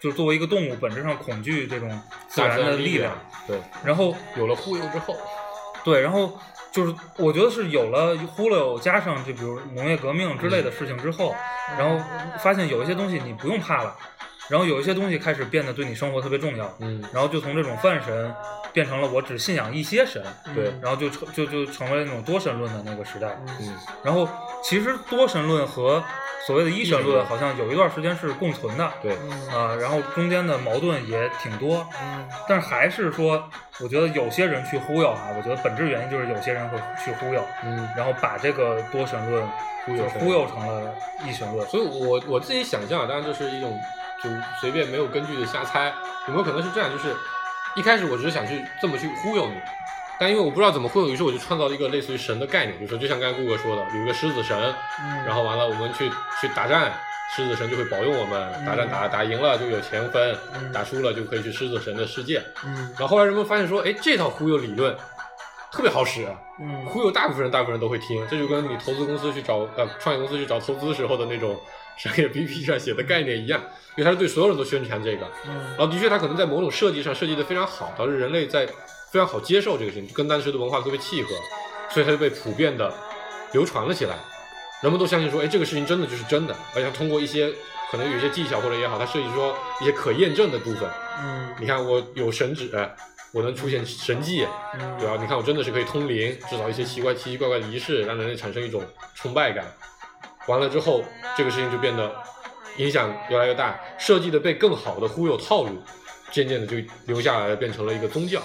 [0.00, 3.12] 就作为一个动物，本质上恐惧这种自然的力自然力量。
[3.46, 5.16] 对，然后有了忽悠之后，
[5.84, 6.36] 对，然后
[6.72, 11.34] 就是我觉得是有了忽悠，加上就比如农业革命之类的事情之后，
[11.78, 12.02] 然后
[12.38, 13.96] 发现有一些东西你不用怕了，
[14.48, 18.34] 然后有一些东西开始变得对你生活特别重要，嗯，然后就从这种泛神
[18.74, 20.20] 变成了我只信仰一些神，
[20.54, 23.28] 对，然后就成就就成为那种多神论的那个时代。
[23.60, 24.28] 嗯，然后
[24.62, 26.02] 其实多神论和
[26.44, 33.48] 所谓的一神论论好像有一段时间是共存的，对，嗯啊、然后中间的矛盾也挺多，嗯但是还是说，
[33.80, 39.46] 我觉得有些人去忽悠啊，我觉得本质原因就是有些人会去忽悠，嗯，然后把这个多神论
[39.86, 40.92] 忽悠忽悠成了
[41.24, 41.64] 一神论。
[41.68, 43.78] 所以我我自己想象啊，当然这是一种
[44.20, 44.28] 就
[44.60, 45.94] 随便没有根据的瞎猜，
[46.26, 46.90] 有没有可能是这样？
[46.90, 47.14] 就是
[47.76, 49.54] 一开始我只是想去这么去忽悠你，
[50.18, 54.56] 但因为我不知道怎么忽悠，于是我就创造了一个类似于神的概念，比如说就像刚才顾哥说的，有一个狮子神，
[55.00, 56.08] 嗯，然后完了我们去
[56.40, 56.92] 去打战，
[57.34, 62.40] 狮子神就会保佑我们，打战打打赢了就有钱分，嗯打输了就可以去狮子神的世界。
[62.64, 64.96] 嗯然后后来人们发现说，哎，这套忽悠理论
[65.72, 66.24] 特别好使，
[66.86, 68.24] 忽悠大部分人，大部分人都会听。
[68.28, 71.58] 这就跟你投资公司去找呃创业公司去找投资时候的那种
[71.96, 73.60] 商业 BP 上写的概念一样，
[73.96, 75.26] 因为它是对所有人都宣传这个。
[75.46, 78.66] 嗯然后的确，它可能在某种设计上设计的非常好，导致人类在
[79.10, 81.30] 非常好接受这个事情，跟当时的文化特别契合，
[81.90, 82.92] 所以它就被普遍的
[83.52, 84.16] 流传了起来。
[84.82, 87.50] 人们都相信说，哎，这个事情真的就是真的，而且它通过一些
[87.90, 90.88] 可能有一些技巧或者也好，它设计说一些可验证的部分。
[91.22, 92.68] 嗯你看，我有神指，
[93.32, 95.16] 我能出现神迹，嗯对吧？
[95.18, 98.82] 你看，我真的是可以通灵，制造一些奇怪、奇奇怪怪的仪式，让人类产生一种
[99.14, 99.64] 崇拜感。
[100.46, 101.02] 完了之后，
[101.36, 102.14] 这个事情就变得
[102.76, 105.82] 影响越来越大，设计的被更好的忽悠套路，
[106.30, 106.76] 渐渐的就
[107.06, 108.40] 留下来了，变成了一个宗教。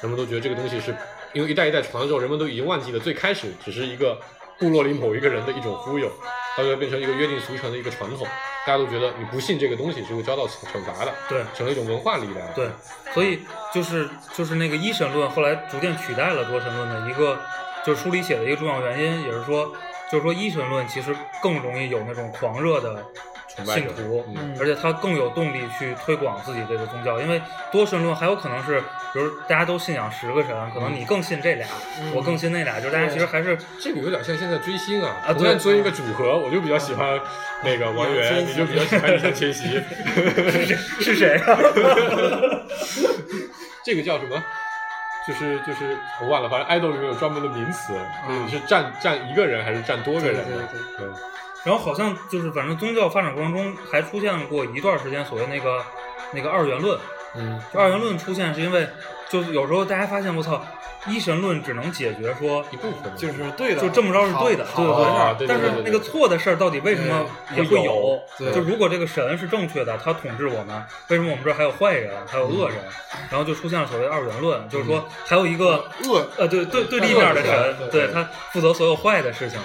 [0.00, 0.94] 人们都觉得这个东西是
[1.32, 4.18] 因为一代一代传了之后，人们都已经忘记了最开始只是一个
[4.58, 6.08] 部落里某一个人的一种忽悠，
[6.56, 8.26] 到最后变成一个约定俗成的一个传统。
[8.64, 12.46] 大家都觉得你不信这个东西是会遭到惩罚的，对成了一种文化力量。
[12.54, 12.68] 对，
[13.12, 13.40] 所以
[13.74, 17.36] 就是就是那个一神论后来逐渐取代了多神论的一个，
[17.84, 19.72] 就是书里写的一个重要原因，也是说，
[20.12, 23.02] 就是说一神论其实更容易有那种狂热的
[23.64, 28.78] 信徒，嗯而且他更有动力去推广自己这个宗教，因为多神论还有可能是，
[29.14, 31.66] 比如大家都信仰十个神，可能你更信这俩，
[31.98, 37.18] 嗯我更信那俩，就是大家其实还是这个有点像现在追星啊，啊对追一个组合，我就比较喜欢
[37.64, 39.70] 那个王源，你就比较喜欢易烊千玺。
[40.66, 41.56] 是是谁啊？
[43.84, 44.44] 这个叫什么？
[45.26, 47.94] 就是就是我忘了，反正爱豆里面有专门的名词，
[48.28, 50.44] 就是是站站一个人还是站多个人的？
[50.44, 51.08] 对对对。
[51.64, 55.80] 然后好像就是反正宗教发展过程中还出现过一段时间所谓那个
[56.32, 56.98] 那个二元论，
[57.36, 57.60] 嗯。
[57.72, 58.88] 就二元论出现是因为
[59.28, 60.60] 就是有时候大家发现我操，
[61.08, 64.64] 一神论只能解决说一部分就是对的，就这么着是对的，
[65.36, 68.20] 对对对对对那个错的事儿到底为什么也会有？
[68.52, 72.78] 就如果这个神是正确的，他统治我们，为什么我们这儿还有坏人，还有恶人？
[73.28, 79.58] 然后就出现了所谓的二元论，就是说还有一个恶呃对对对立面的神，对对他负责所有坏的事情。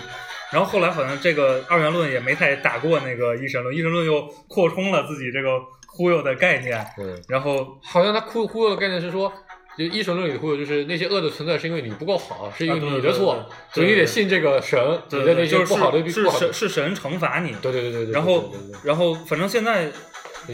[0.49, 9.31] 然后后来好像这个二元论也没太打过那个一神论，一神论又扩充了自己这个忽悠的概念，对，然后好像他忽忽悠的概念是说。
[9.77, 18.13] 就一神论里的忽悠，就是那些恶的存在是因为你不够好，是因为你的错，所以你得信这个神，对你的那些就是不好的是神是，神惩罚你，对对对对对。
[18.13, 18.51] 然后
[18.83, 19.91] 然后反正现在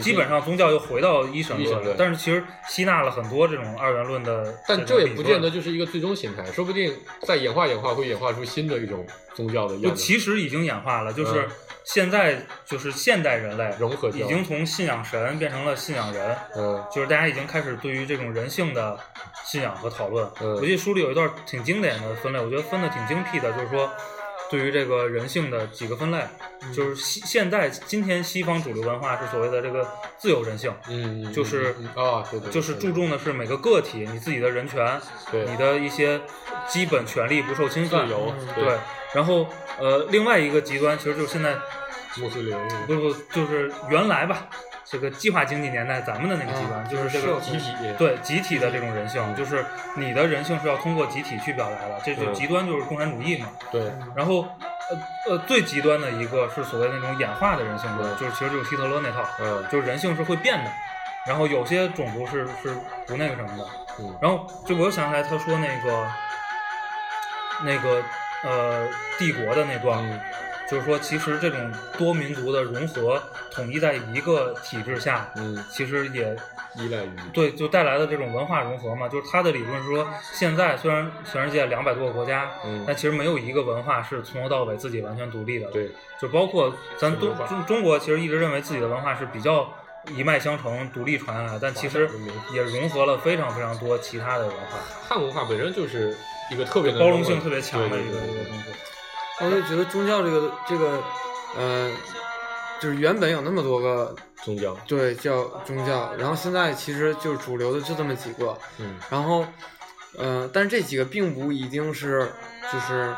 [0.00, 5.50] 基本上宗教又回到一神论论了，但是其实吸纳了很多这种二元论的，但这也不见得。
[5.50, 10.02] 就是一个最终形态，说不定再演化演化会演化出新的一种宗教的就样子。
[10.02, 11.50] 其实已经演化了，就是嗯
[11.84, 18.98] 现在就是现代人类融合已经从信仰神变成了信仰人，嗯就是大家已经开始对于这种人性的
[19.44, 20.26] 信仰和讨论。
[20.40, 23.88] 嗯我记得书里有一段挺经典的分类，我觉得分的挺精辟的，就是说
[24.54, 26.18] 对于这个人性的几个分类，
[26.62, 29.84] 嗯就是西现在今天西方主流文化是所谓的这个
[30.16, 30.72] 自由人性。
[30.88, 35.00] 嗯，就是啊，对对，就是注重的是每个个体你自己的人权，
[35.32, 36.20] 对你的一些
[36.68, 38.06] 基本权利不受侵犯。
[38.06, 38.78] 自由嗯，对，
[39.12, 39.48] 然后
[39.80, 41.56] 呃，另外一个极端其实就是现在
[42.18, 44.48] 穆斯林不不就是原来吧，
[44.84, 49.64] 这个计划经济年代咱们的那个极端，啊就是这个集体，对集体的这种人性，就是
[49.96, 53.48] 你的人性是要通过集体去表达的，这就嗯极端就是共产主义嘛。
[53.70, 54.46] 对，然后
[55.26, 60.70] 呃呃，最极端的一个是所谓那种演化的人性论，就是其实就是希特勒那套，嗯就是人性是会变的，
[61.26, 63.64] 然后有些种族是是不那个什么的。
[63.96, 66.10] 嗯然后就我又想起来，他说那个
[67.62, 68.02] 那个
[68.42, 68.88] 呃
[69.20, 70.20] 帝国的那段，嗯
[70.70, 76.34] 就是说其实这种多民族的融合统一在一个体制下，嗯，其实也
[76.76, 79.06] 依赖于对就带来的这种文化融合嘛。
[79.08, 85.66] 就是他的理论是说，现在虽然全世界两百多个国家，嗯但其实没有一个文化是从头到尾自己完全独立的。
[85.70, 89.70] 对，就包括咱东是文化中中国，其实一直认为自己的文化是比较
[90.16, 92.08] 一脉相承、独立传下来，但其实
[92.54, 96.16] 也融合了非常非常多其他的文化，汉文化本身就是
[96.50, 98.64] 一个特别能包容性特别强的一个一个东西。
[99.40, 101.02] 我就觉得宗教这个这个，
[101.56, 101.90] 呃，
[102.80, 109.44] 就是原本有那么多个宗教，对叫宗教，然后现在其实就是主流的就这么几个，嗯然后，
[110.16, 112.30] 呃，但是这几个并不一定是
[112.72, 113.14] 就是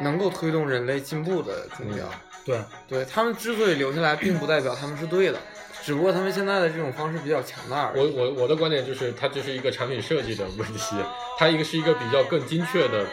[0.00, 2.04] 能够推动人类进步的宗教。
[2.04, 5.38] 嗯对，对他们之所以留下来，并不代表他们是对的，
[5.82, 8.00] 只不过他们现在的这种方式比较强大而已。
[8.00, 10.96] 我我我的观点就是，它就是一个产品设计的问题，
[11.38, 13.06] 它一个是一个比较更精确的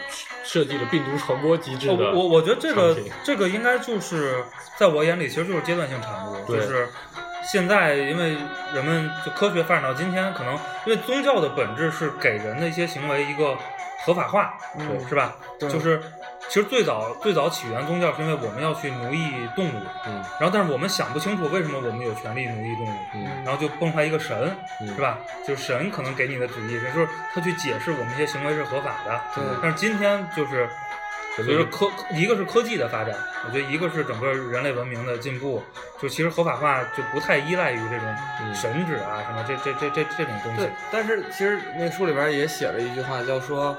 [0.44, 1.92] 设计的病毒传播机制的。
[1.92, 4.44] 哦我我我觉得这个这个应该就是
[4.76, 6.88] 在我眼里，其实就是阶段性产物，就是
[7.50, 8.36] 现在因为
[8.74, 10.54] 人们就科学发展到今天，可能
[10.84, 13.56] 因为宗教的本质是给人的一些行为一个
[14.04, 15.36] 合法化，嗯是吧？
[15.58, 16.00] 对就是
[16.48, 25.18] 其实最早最早起源宗教是因为我们要去奴役动物，嗯然后但是我们想不清楚为什么我们有权利奴役动物，嗯然后就蹦出来一个神，嗯是吧？
[25.46, 29.20] 就是神可能给你的旨意，也就是他去解释我们一些行为是合法的。
[29.34, 30.68] 对但是今天就是
[31.36, 33.14] 随着科，一个是科技的发展，
[33.46, 35.62] 我觉得一个是整个人类文明的进步，
[36.00, 43.76] 就其实合法化就不太依赖于这种嗯神旨啊什么这这这这这种东西对。，但是其实那书里边也写了一句话，叫说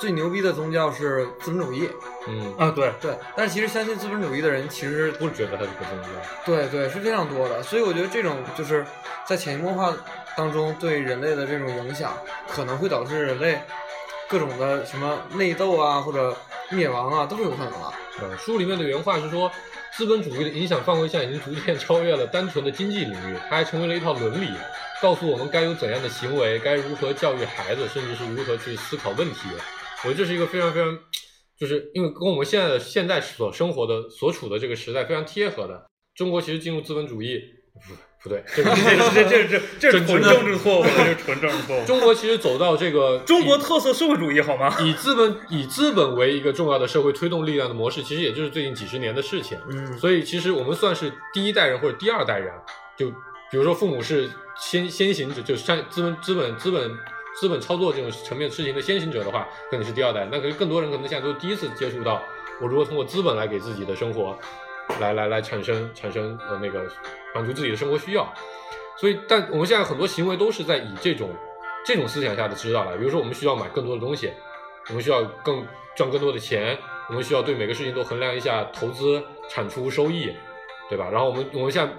[0.00, 1.90] 最牛逼的宗教是资本主义。
[2.28, 6.08] 嗯，啊，对，对，但是其实相信资本主义的人其实不觉得它是个宗教。
[6.44, 8.84] 对对是非常多的，所以我觉得这种就是
[9.26, 9.94] 在潜移默化
[10.36, 12.12] 当中对人类的这种影响，
[12.48, 13.60] 可能会导致人类
[14.28, 16.36] 各种的什么内斗啊或者
[16.70, 17.92] 灭亡啊都是有可能的。
[18.20, 19.50] 呃，书里面的原话是说，
[19.96, 24.50] 资本主义的影响范围现在已经逐渐超越了单纯的经济领域，它还成为了一套伦理，
[25.00, 29.48] 告诉我们该有怎样的行为，该如何教育孩子，甚至是如何去思考问题。
[30.04, 30.98] 我觉得这是一个非常非常，
[31.58, 35.86] 就是因为跟我们现在的现在所生活的所处的这个时代非常贴合的。
[36.14, 37.38] 中国其实进入资本主义，
[37.74, 41.84] 不不对，这个这这这这这是纯政治错误，这是纯政治错误。
[41.84, 44.74] 中国其实走到这个 中国特色社会主义好吗？
[44.80, 49.58] 以资本以资本为一个重要的社会推动力量的模式，其实也就是最近几十年的事情。
[49.68, 52.52] 嗯，所以其实我们算是第一代人或者第二代人，
[52.96, 53.10] 就
[53.50, 56.90] 比如说父母是先先行者，就是像资本资本资本
[57.38, 60.26] 资本操作这种层面事情的先行者的话，可能是第二代。
[60.30, 62.22] 那可是更多人可能现在都第一次接触到
[62.60, 64.36] 我如何通过资本来给自己的生活，
[65.00, 66.84] 来来来产生产生呃那个
[67.34, 68.26] 满足自己的生活需要。
[68.98, 71.28] 所以，但我们现在很多行为都是在以这种
[71.84, 74.32] 这种思想下的指导来，比如说我们需要买更多的东西，
[74.88, 75.62] 我们需要更
[75.94, 76.78] 赚更多的钱，
[77.10, 80.32] 我们需要对每个事情都衡量一下投资、产出、收益，
[80.88, 81.10] 对吧？
[81.12, 81.92] 然后我们我们现在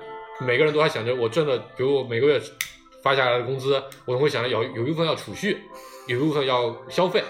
[0.44, 2.42] 每个人都还想着，我挣的，比如我每个月
[3.08, 5.62] 发下来的工资，我总会想着有有一部分要储蓄，
[6.08, 7.24] 有一部分要消费，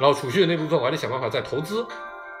[0.00, 1.86] 然后储蓄的那部分我还得想办法再投资。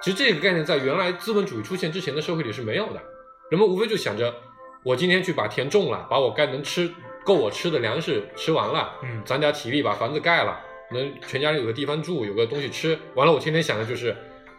[0.02, 3.00] 其实这个概念在原来资本主义出现之前的社会里是没有的，
[3.48, 4.34] 人们无非就想着，
[4.82, 6.92] 我今天去把田种了，把我该能吃
[7.24, 10.58] 够我吃的粮食吃完了，嗯攒点体力把房子盖了，
[10.90, 12.98] 能全家人有个地方住，有个东西吃。
[13.14, 14.16] 完了，我天天想的就是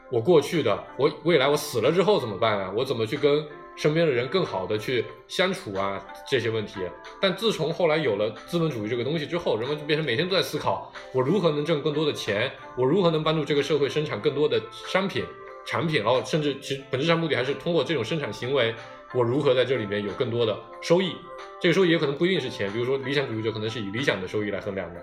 [0.10, 2.71] 我过去的，我未来我死了之后怎么办啊？
[2.73, 3.45] 我怎么去跟
[3.76, 6.04] 身边的人更好的去相处啊？
[6.30, 6.80] 这些问题。
[7.22, 15.24] 但自从后来有了资本主义这个东西之后，人们就变成每天都在思考，我如何能挣更多的钱，我如何能帮助这个社会生产更多的商品、
[15.66, 18.74] 产品，然后甚至其实本质上目的还是通过这种生产行为，
[19.14, 21.16] 我如何在这里面有更多的收益。
[21.62, 25.02] 这个收益也可能不一定是钱，比如说理想主义者可能是以理想的收益来衡量的。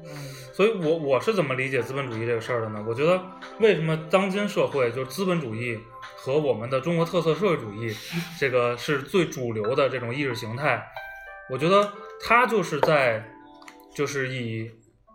[0.00, 0.10] 嗯
[0.54, 2.84] 所以我我是怎么理解资本主义这个事儿的呢？
[2.86, 3.20] 我觉得
[3.58, 5.76] 为什么当今社会就是资本主义
[6.20, 7.94] 和我们的中国特色社会主义
[8.38, 10.84] 这个是最主流的这种意识形态，
[11.48, 13.24] 我觉得它就是在
[13.94, 14.68] 就是以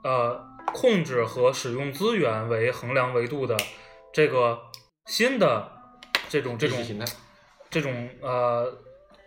[0.04, 0.42] 呃
[0.74, 3.58] 控制和使用资源为衡量维度的
[4.14, 4.58] 这个
[5.06, 5.70] 新的
[6.30, 6.80] 这种这种
[7.70, 8.82] 这种呃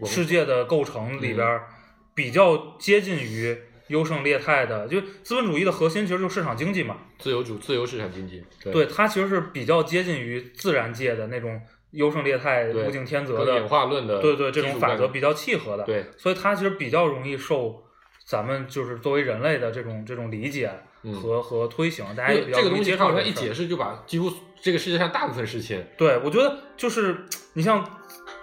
[0.04, 1.68] 世界的构成里边儿
[2.14, 3.56] 比较接近于
[3.88, 8.72] 优胜劣汰的，就资本主义的核心其实就是市场经济嘛，自由主自由市场经济，对。
[8.72, 11.60] 对，它其实是比较接近于自然界的那种
[11.92, 17.84] 优胜劣汰、物竞天择的演化论的对对，这种法则比较契合的，对，所以它其实比较容易受
[18.24, 20.70] 咱们就是作为人类的这种这种理解
[21.02, 21.12] 嗯。
[21.12, 23.34] 和、和推行，大家这个也比较容易东西它好接受这个事儿。
[23.34, 27.88] 像一解释就把几乎这个世界上大部分事情，对，我觉得就是你像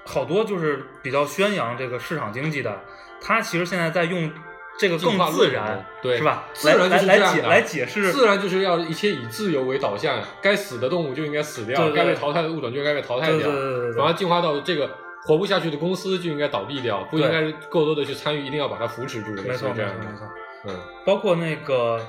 [0.06, 2.80] 好多就是比较宣扬这个市场经济的，
[3.20, 4.32] 他其实现在在用
[4.78, 6.46] 这个更自然，对是吧？
[6.54, 13.50] 自然就是来解就是这样的来解释自然就是要一切以自由为导向，该死的动物就应该死掉，该被淘汰的物种就应该被淘汰掉，
[13.96, 14.90] 然后进化到这个
[15.26, 20.28] 活不下去的公司就应该倒闭掉，不应该过多的去参与，一定要把它扶持住，没错没错没错，
[20.68, 22.00] 嗯包括那个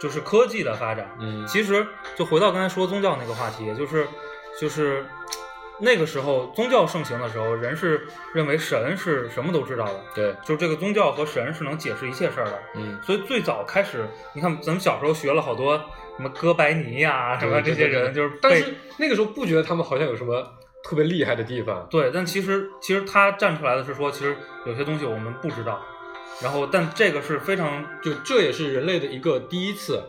[0.00, 4.06] 就是科技的发展，嗯，其实就回到刚才说宗教那个话题，就是
[4.60, 5.04] 就是
[5.80, 12.58] 那个时候宗教盛行的时候，人是认为神是什么都知道的，对，就是这个宗教和神是能解释一切事儿的。
[12.74, 15.76] 嗯，所以最早开始，你看咱们小时候学了好多
[16.16, 20.44] 什么哥白尼呀、什么这些人，就是但是那个时候不觉得他们好像有什么
[20.82, 24.36] 特别厉害的地方，对，但其实其实他站出来的是说，其实
[24.66, 25.80] 有些东西我们不知道，
[26.42, 30.02] 然后但这个是非常就这也是人类的一个第一次，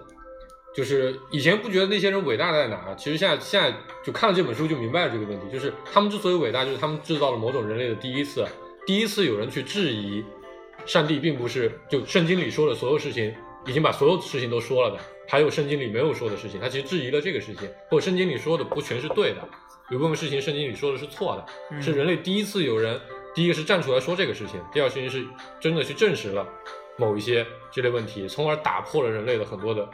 [0.75, 8.47] 就是以前不觉得那些人伟大在哪儿，其实现在现在就看了这本书就明白了这个问题，就是他们之所以伟大，就是他们制造了某种人类的第一次，
[8.85, 10.23] 第一次有人去质疑
[10.85, 13.33] 上帝并不是就圣经里说的所有事情，
[13.65, 19.47] 已经把所有事情都说了的，还有圣经里没有说的事情，他其实质疑了这个事情，或者圣经里说的不全是对的，
[19.89, 22.99] 有部分事情圣经里说的是错的，嗯是人类第一次有人，
[23.33, 25.25] 第一个是站出来说这个事情，第二个事情是
[25.59, 26.47] 真的去证实了
[26.95, 29.87] 某一些这类问题，从而打破了人类的很多的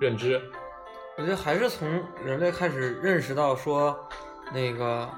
[0.00, 0.40] 认知。
[1.16, 3.96] 我觉得还是从人类开始认识到说，
[4.52, 5.08] 那个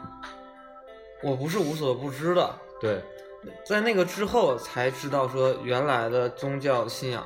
[1.22, 3.00] 我不是无所不知的，对，
[3.64, 7.24] 在那个之后才知道说原来的宗教信仰。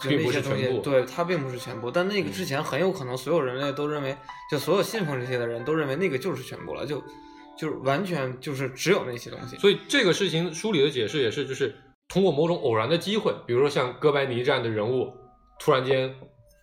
[0.00, 4.16] 就那些东西，对它并不是全部，但那个嗯之前很有可能所有人类都认为，
[4.48, 7.02] 就所有信奉这些的人都认为那个就是全部了，就
[7.58, 9.56] 就是完全就是只有那些东西。
[9.56, 11.74] 所以这个事情书里的解释也是，就是
[12.06, 15.12] 通过某种偶然的机会，比如说像哥白尼这样的人物，
[15.58, 16.14] 突然间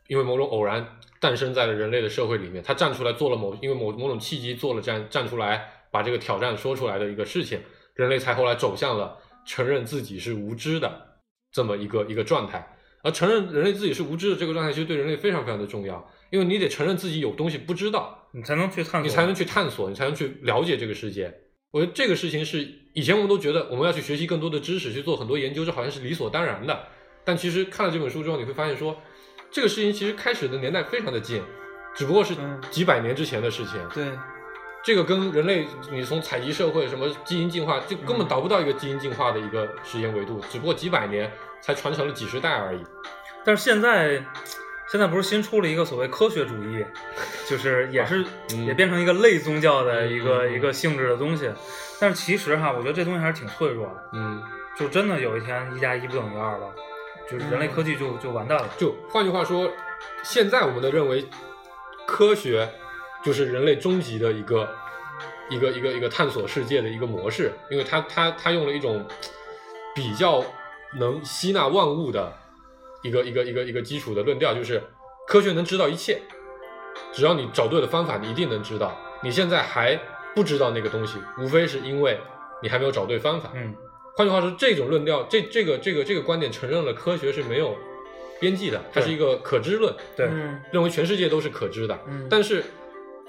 [0.07, 0.85] 因为某种偶然
[1.19, 7.59] 诞生在了人类的社会里面，他站出来做了某因为某某种契机做了这样站出来把这个挑战说出来的一个事情，
[7.95, 11.19] 人类才后来走向了承认自己是无知的
[11.51, 12.75] 这么一个一个状态。
[13.01, 21.31] 而承认人类自己是无知的这个状态，其实对人类非常非常的重要，因为你得承认自己有东西不知道，你才能去探索，你才能去探索，你才能去了解这个世界。
[21.71, 26.87] 我觉得这个事情是以前我们都觉得我们要去学习更多的知识，去做很多研究，这好像是理所当然的。
[27.23, 28.99] 但其实看了这本书之后，你会发现说，
[29.55, 31.41] 这个事情其实开始的年代非常的近，
[31.93, 33.79] 只不过是嗯几百年之前的事情。
[33.93, 34.11] 对，
[34.83, 41.31] 这个跟人类你从采集社会什么基因进化，就根本达不到一个基因进化的一个时间维度，只不过几百年
[41.61, 42.83] 才传承了几十代而已。
[43.45, 44.21] 但是现在，
[44.91, 46.85] 现在不是新出了一个所谓科学主义，
[47.47, 51.49] 就是也是、 嗯也变成一个类宗教的一个、一个性质的东西。
[51.97, 54.09] 但是其实哈，我觉得这东西还是挺脆弱的。
[54.11, 54.43] 嗯，
[54.77, 56.75] 就真的有一天一加一不等于二了，
[57.29, 58.69] 就是人类科技就就完蛋了。
[58.77, 59.71] 就换句话说，
[60.23, 61.25] 现在我们的认为
[62.05, 62.69] 科学
[63.23, 64.69] 就是人类终极的一个
[65.49, 69.05] 一个一个一个探索世界的一个模式，因为它它它用了一种
[69.95, 70.43] 比较
[70.99, 72.31] 能吸纳万物的
[73.01, 74.81] 一个一个一个一个基础的论调，就是
[75.27, 76.21] 科学能知道一切，
[77.11, 78.95] 只要你找对了方法，你一定能知道。
[79.23, 79.99] 你现在还
[80.35, 82.19] 不知道那个东西，无非是因为
[82.61, 83.49] 你还没有找对方法。
[83.55, 83.75] 嗯，
[84.15, 87.77] 换句话说，这种论调，这这个这个这个观点承认了科学是没有
[88.39, 91.99] 边际的，它是一个可知论，对，嗯认为全世界都是可知的。
[92.07, 92.63] 嗯但是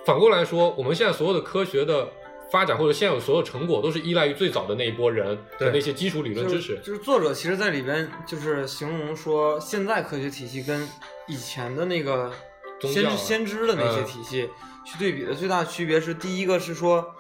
[0.05, 2.09] 反过来说，我们现在所有的科学的
[2.53, 6.79] 发展或者现有所有成果，都是依赖于最早的那一波人的那些基础理论知识。
[6.85, 10.89] 就是作者其实在里边就是形容说，现在科学体系跟
[11.27, 12.33] 以前的那个
[12.81, 14.49] 先知宗教啊先知的那些嗯体系
[14.85, 17.13] 去对比的最大区别是，第一个是说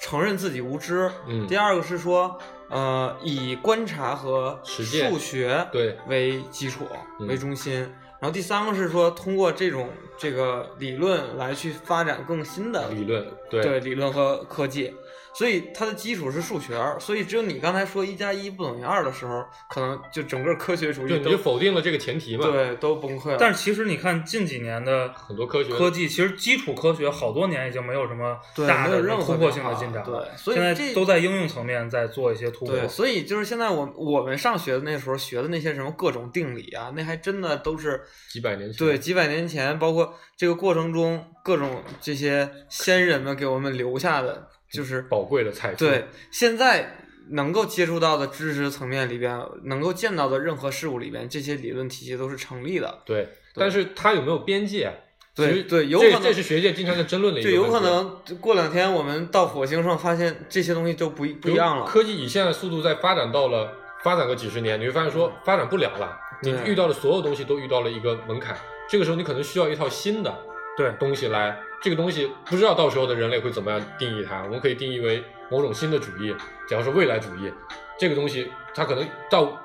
[0.00, 2.38] 承认自己无知，嗯第二个是说
[2.72, 4.82] 呃以观察和数
[5.18, 6.88] 学对为基础
[7.20, 7.74] 嗯为中心。
[8.18, 14.94] 然后第三个是说，通过这种这个理论来去发展更新的理论对对理论和科技，
[15.34, 22.44] 所以它的基础是数学，所以只有你刚才说一加一不等于二的时候，可能就整个科学主义都就你就否定了这个前提嘛。
[22.44, 23.36] 对都崩溃了。
[23.38, 30.26] 但是其实你看近几年的很多科学科技，其实基础科学好多年已经没有什么大的任何突破性的进展了。
[30.26, 32.76] 对所以现在都在应用层面在做一些突破。
[32.76, 45.78] 对，所以就是现在我我们上学的那时候学的那些什么各种定理啊，那还真的都是几百年前对几百年前，包括这个过程中各种这些先人们给我们留下的，就是宝贵的财富。
[45.78, 46.96] 对，现在
[47.30, 53.02] 能够接触到的知识层面里边，能够见到的任何事物里边，这些理论体系都是成立的。
[53.04, 54.92] 对，但是它有没有边界？
[55.34, 57.66] 对这对有可能这是学界经常在争论的一个问题。
[57.66, 61.86] 有可能过两天我们到火星上发现这些东西都不一不一样了。
[61.86, 63.72] 科技以现在的速度在发展到了
[64.04, 68.54] 发展个几十年，你会发现说发展不了了，你遇到的所有东西都遇到了一个门槛，
[68.90, 70.30] 这个时候你可能需要一套新的
[70.76, 76.34] 对东西来，这个东西不知道到时候的人类会怎么样定义它，我们可以定义为某种新的主义，
[76.68, 77.52] 假如说未来主义，
[77.98, 79.60] 这个东西它可能到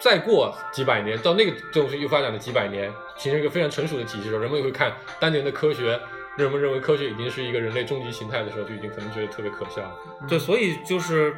[0.00, 5.98] 再过几百年，到那个这东西又发展了几百年，形成一个非常成熟的体系的时候，人们也会看当年的科学。
[6.36, 9.90] 人们认为科学已经是一个人类终极形态的时候，就已经可能觉得特别可笑了。
[10.28, 11.34] 对，所以就是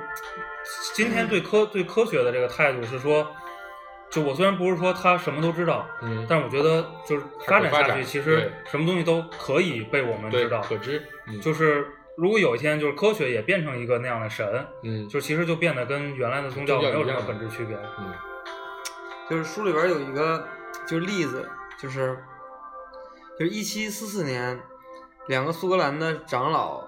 [0.95, 3.27] 今天对科对科学的这个态度是说，
[4.11, 10.61] 就我虽然不是说他什么都知道，嗯，但是我觉得就是发展下去，其实什么东西都可以被我们知道。
[10.61, 11.87] 可知，嗯，就是
[12.17, 17.77] 如果有一天就是科学也变成一个那样的神，嗯，就其实就变得跟原来的宗教没有什么本质区别。
[17.99, 18.13] 嗯
[19.31, 20.45] 就是书里边有一个
[20.89, 21.49] 就是例子，
[21.79, 22.19] 就是
[23.39, 24.61] 就是一七四四年，
[25.29, 26.83] 两个苏格兰的长老，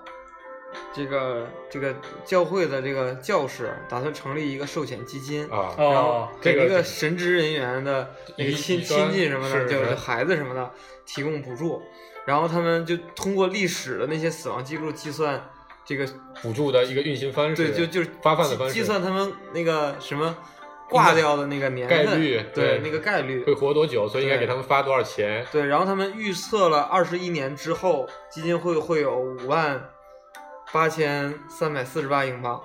[0.92, 1.94] 这个这个
[2.24, 10.70] 教会的这个教士打算成立一个寿险基金，啊，然后哦，给一个神职人员的那个遗亲亲戚什么的，是就是是孩子什么的
[11.06, 11.82] 提供补助，
[12.24, 15.42] 然后他们就通过历史的那些死亡记录计算
[15.84, 16.06] 这个
[16.42, 20.36] 补助的一个运行方式，对，就就是计发放的方式计算他们那个什么
[20.88, 25.44] 挂掉的那个年份概率对对那个概率会活多久，所以应该给他们发多少钱。
[25.50, 29.88] 对，然后他们预测了二十一年之后，基金会会有五万
[30.72, 32.60] 八千三百四十八英镑，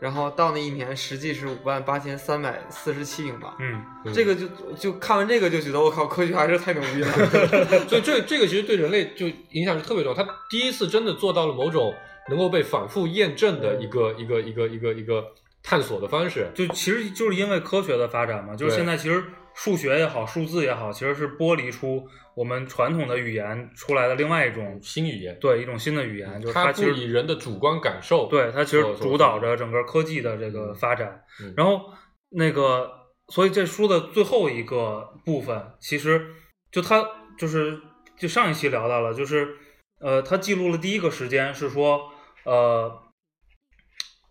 [0.00, 3.54] 然后到那一年实际是五万八千三百四十七英镑。
[3.58, 4.48] 嗯，嗯这个就
[4.78, 7.12] 就看完这个就觉得我靠，科学还是太牛逼了。
[7.86, 10.22] 所以这这个其实对人类就影响是特别重要。
[10.22, 11.94] 他第一次真的做到了某种
[12.28, 15.24] 能够被反复验证的一个一个一个一个一个
[15.62, 16.48] 探索的方式。
[16.54, 31.22] 就其实就是因为科学的发展嘛，就是现在其实数学也好，数字也好，其实是剥离出我们传统的语言出来的另外一种新语言，对一种新的语言，就是它其实以人的主观感受，对它其实主导着整个科技的这个发展。
[31.40, 31.80] 嗯然后
[32.30, 32.90] 那个，
[33.28, 36.26] 所以这书的最后一个部分，其实
[36.70, 37.04] 就它
[37.38, 37.80] 就是
[38.18, 39.56] 就上一期聊到了，就是
[40.00, 42.10] 呃，它记录了第一个时间是说
[42.44, 43.02] 呃。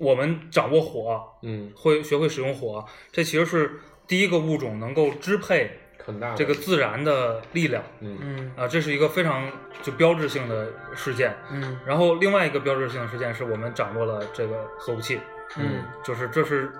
[0.02, 8.52] 我们掌握火，嗯，会学会使用火，这其实是第一个物种能够支配很大这个自然的力量嗯嗯。
[8.56, 9.50] 啊，这是一个非常
[9.82, 11.36] 就标志性的事件。
[11.52, 11.80] 嗯。
[11.86, 15.20] 然后另外一个标志性的事件是我们掌握了这个核武器，
[15.58, 15.84] 嗯。
[16.04, 16.72] 就是这是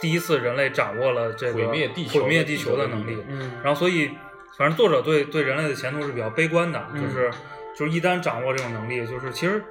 [0.00, 3.24] 第一次人类掌握了这个毁灭地球毁灭地球的能力力。
[3.28, 3.52] 嗯。
[3.62, 4.10] 然后所以
[4.56, 7.02] 反正作者对对人类的前途是比较悲观的，嗯。
[7.02, 7.30] 就是
[7.76, 9.62] 就是一旦掌握这种能力，就是其实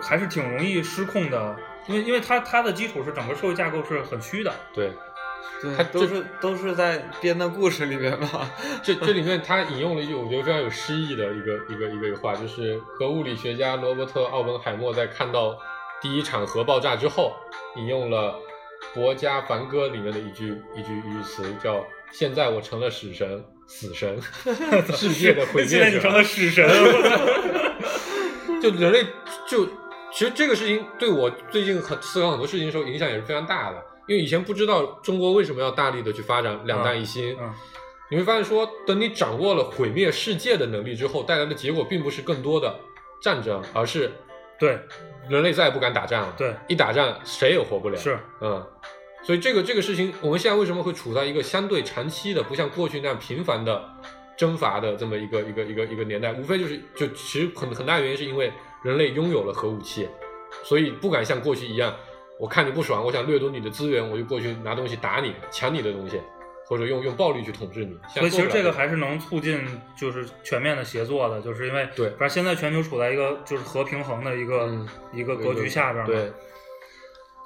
[0.00, 4.90] 还是挺容易失控的，因为因为它它的基础是整个社会架构是很虚的，对，
[5.60, 8.50] 对他，都是都是在编的故事里面吧。
[8.82, 15.56] 这这里面他引用了一句我觉得非常有诗意的一个一个一个话，就是核物理学家罗伯特·奥本海默在看到
[16.00, 17.32] 第一场核爆炸之后，
[17.76, 18.34] 引用了
[18.94, 24.20] 《博加凡歌》里面的一句一句一句词，叫“现在我成了死神，死神，
[24.94, 25.70] 世界的毁灭者”。
[25.70, 26.68] 现在你成了死神，
[28.60, 29.06] 就人类
[29.48, 29.64] 就
[30.12, 37.52] 其实这个事情对我最近很思考很多事情的时候影响也是非常大的，因为以前不知道中国为什么要大力的去发展两弹一星，嗯
[38.10, 42.78] 你会发现说，等你掌握了毁灭世界的能力之后，带来的结果并不是更多的
[43.22, 44.12] 战争，而是
[44.58, 44.78] 对
[45.30, 46.34] 人类再也不敢打仗了。
[46.36, 47.96] 对，一打仗谁也活不了。
[47.96, 48.62] 是，嗯，
[49.22, 53.82] 所以这个这个事情，我们现在为什么会处在一个相对长期的，不像过去那样频繁的
[54.36, 56.34] 征伐的这么一个一个一个一个年代？
[56.34, 60.06] 无非就是就其实很很大原因是因为人类拥有了核武器，
[60.64, 61.96] 所以不敢像过去一样，
[62.42, 66.20] 我看你不爽，我想掠夺你的资源，我就过去拿东西打你，抢你的东西，
[66.66, 67.96] 或者用用暴力去统治你。
[68.08, 69.64] 所以其实这个还是是能促进
[69.96, 76.32] 就是全面的协作的，就是因为对反正现在全球处在一个就是和平衡的一个、嗯一个格局下边嘛，对，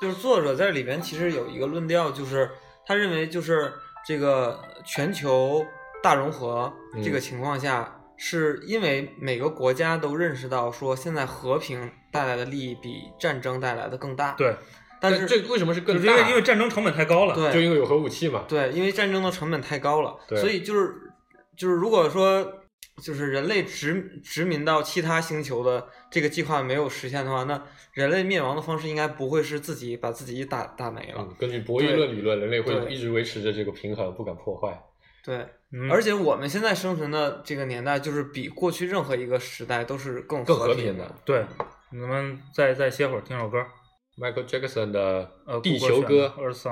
[0.01, 2.51] 就是作者在里边其实有一个论调，就是
[2.87, 3.71] 他认为就是
[4.07, 5.63] 这个全球
[6.03, 14.57] 大融合嗯这个情况下，是因为每个国家都认识到说现在和平带来的利益比战争带来的更大。，对，
[15.01, 16.13] 但是这为什么是更就是大？
[16.13, 18.45] 因为因为战争成本太高了，对就因为有核武器嘛。
[18.49, 20.95] 对，因为战争的成本太高了，对所以就是
[21.57, 22.61] 就是如果说
[23.03, 31.19] 就是人类殖殖民到其他星球的这个计划没有实现的话，那人类灭亡的方式应该不会是自己把自己打打没了。
[31.19, 34.83] 嗯，根据博弈论理论，人类会一直维持着这个平衡，不敢破坏。
[35.23, 41.15] 对，嗯而且我们现在生存的这个年代，就是比过去任何一个时代都是更更和平的。
[41.25, 41.45] 对，
[41.91, 43.59] 你们再再歇会儿，听首歌，
[44.17, 46.71] Michael Jackson 的呃，《地球歌的》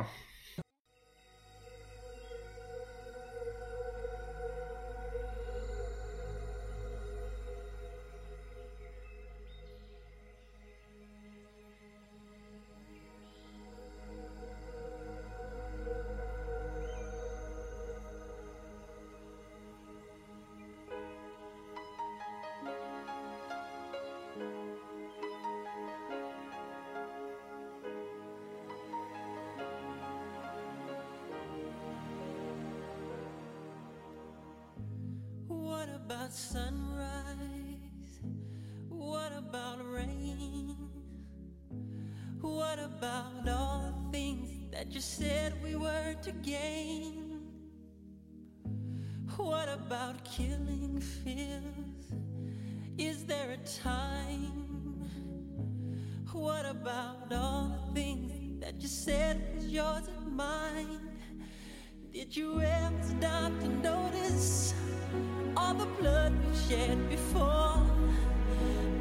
[66.69, 67.83] shed before?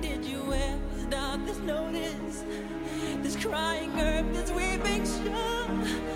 [0.02, 2.44] Did you ever stop to notice
[3.22, 6.13] this crying earth, this weeping shore?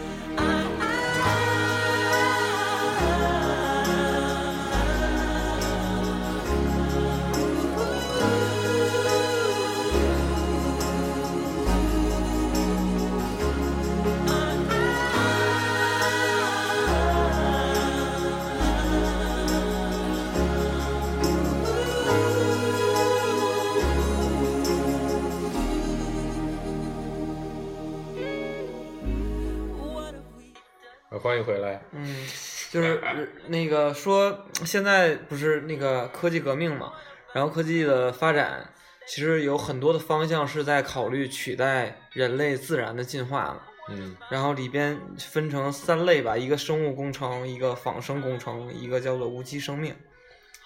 [33.47, 36.93] 那个说现在不是那个科技革命嘛，
[37.34, 38.70] 然后科技的发展
[39.07, 43.63] 其实有很多的方向是在考虑取代人类自然的进化了。
[43.89, 49.95] 嗯然后里边分成三类吧，一个生物工程，一个仿生工程，一个叫做无机生命。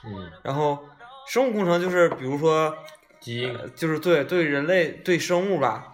[0.03, 0.89] 嗯，然后
[1.27, 2.75] 生物工程就是比如说
[3.19, 5.93] 基因呃就是对对人类对生物吧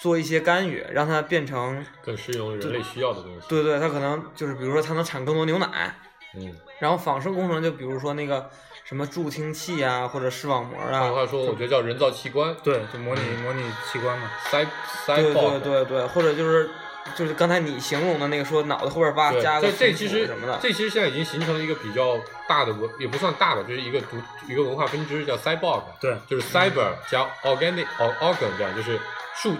[0.00, 3.46] 做一些干预，让它变成更适用于人类需要的东西。
[3.48, 5.94] 对对，它可能就是比如说它能产更多牛奶。
[6.36, 8.50] 嗯，然后仿生工程就比如说那个
[8.84, 12.52] 什么助听器啊，或者视网膜啊，换句话说，我觉得叫人造器官。
[12.62, 14.28] 对，就模拟模拟器官嘛。
[14.50, 14.66] cy
[15.06, 16.68] 对 cyborg 对对对，或者就是
[17.14, 22.18] 就是刚才你形容的那个说脑袋后边叭对，加个这这其实鼠什么的，这其实现在已经形成了一个比较
[22.48, 24.16] 大的文，也不算大吧，就是一个独
[24.48, 28.98] 一个文化分支叫 cyborg，对，就是 cyber 加 organic or organ 这样，就是
[29.36, 29.54] 数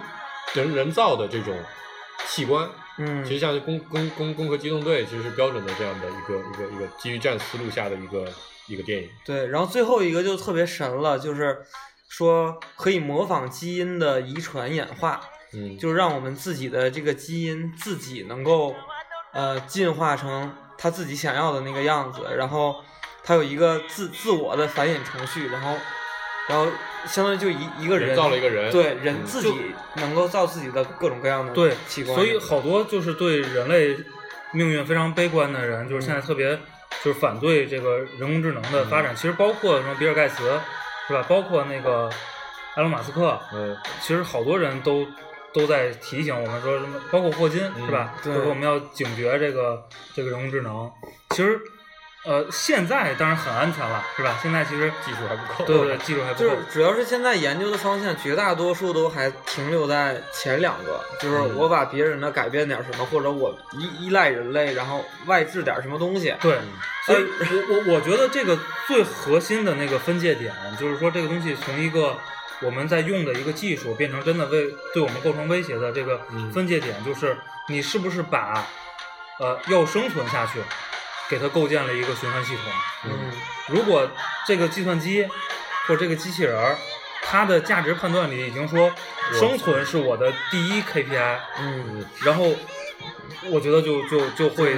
[0.53, 1.57] 人人造的这种
[2.28, 2.68] 器官。
[2.97, 8.24] 嗯，其实像是攻攻攻攻壳机动队，其实是标准的这样的一个一个一个基于战思路下的一个
[8.68, 9.11] 一个电影。
[9.24, 11.64] 对，然后最后一个就特别神了，就是
[12.09, 15.20] 说可以模仿基因的遗传演化，
[15.55, 18.76] 嗯，就是让我们自己的这个基因自己能够
[19.32, 22.76] 呃进化成他自己想要的那个样子，然后
[23.24, 25.76] 它有一个自自我的繁衍程序，然后
[26.49, 26.70] 然后
[27.07, 29.55] 相当于就一一个人人造了一个人对人嗯自己
[29.96, 33.96] 能够造自己的各种各样的对器官，所以好多就是对人类
[34.52, 36.59] 命运非常悲观的人，就是现在特别
[37.02, 39.14] 就是反对这个人工智能的发展。
[39.14, 40.61] 其实包括什么比尔盖茨，
[41.09, 41.24] 是吧？
[41.28, 42.09] 包括那个
[42.76, 45.07] 埃隆马斯克，嗯，其实好多人都
[45.52, 48.14] 都在提醒我们说什么，包括霍金，嗯是吧？
[48.22, 49.82] 对就说我们要警觉这个
[50.14, 50.90] 这个人工智能。
[51.30, 51.61] 其实，
[52.25, 54.39] 呃，现在当然很安全了，是吧？
[54.43, 55.64] 现在其实技术还不够。
[55.66, 56.57] 对对，技术还不够就是。
[56.72, 66.35] 主要是现在研究的方向，绝大多数都还停留在前两个，就是嗯我把别人的改变点什么，或者我依依赖人类，然后外置点什么东西。
[66.41, 66.59] 对，
[67.05, 72.16] 所以呃我我我觉得这个最核心的那个分界点，就是说这个东西从一个
[72.61, 77.37] 我们在用的一个技术，变成真的为对我们构成威胁的这个嗯分界点，就是
[77.68, 78.66] 你是不是把
[79.39, 80.62] 呃要生存下去，
[81.29, 82.64] 给它构建了一个循环系统。
[83.05, 83.33] 嗯
[83.68, 84.11] 如果
[84.47, 85.27] 这个计算机
[85.87, 86.77] 或这个机器人儿，
[87.22, 88.93] 它的价值判断里已经说
[89.33, 92.55] 生存是我的第一 KPI，嗯然后
[93.51, 94.77] 我觉得就就就会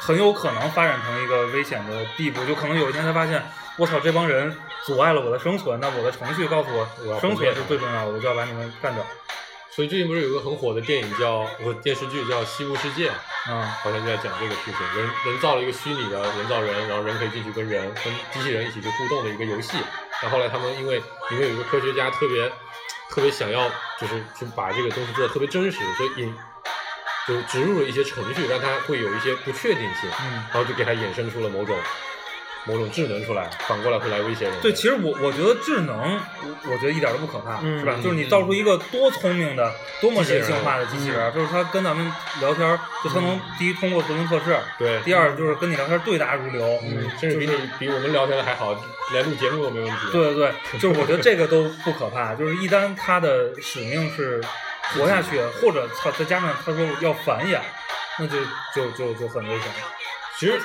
[0.00, 3.40] 很有可能发展成一个危险的地步，就可能有一天他发现，
[3.76, 9.06] 我操，这帮人阻碍了我的生存，那我的程序告诉我我生存是最重要的，我就要把你们干掉。
[9.74, 13.10] 所以最近不是有个很火的电影叫不电视剧叫《西部世界》，
[13.52, 19.76] 啊、好像就在讲这个事情，人人造了一个虚拟的人造人，然后人可以进去跟人跟机器人一起去互动的一个游戏。
[20.22, 20.98] 然后后来他们因为
[21.30, 22.48] 里面有一个科学家特别
[23.10, 23.68] 特别想要
[23.98, 26.32] 就是去把这个东西做的特别真实，所以引
[27.26, 30.34] 就植入了一些程序，让它会有一些不确定性，嗯。
[30.52, 31.76] 然后就给它衍生出了某种
[32.66, 34.60] 某种智能出来，反过来会来威胁人。
[34.60, 37.94] 对，其实我我觉得智能，我我觉得一点都不可怕，嗯是吧？
[37.96, 42.10] 嗯就是你造出一个多聪明的、多么人性化的机器人儿，就是他跟咱们
[42.40, 48.74] 聊天儿，就他能第一通过图灵测试，对，第二就是跟你聊天儿对答如流，嗯，甚至比你比我们聊天的还好，
[49.12, 49.96] 连录节目都没问题。
[50.10, 54.42] 对对对，就是我觉得这个都不可怕，就是一旦他的使命是
[54.94, 57.58] 活下去，或者他再加上他说要繁衍，
[58.18, 58.38] 那就
[58.74, 59.68] 就就就很危险。
[60.44, 60.60] 其实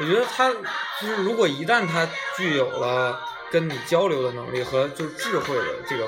[0.00, 0.50] 我觉得他
[1.00, 2.06] 就是，如果一旦他
[2.36, 3.18] 具有了
[3.50, 6.06] 跟你交流的能力和就是智慧的这个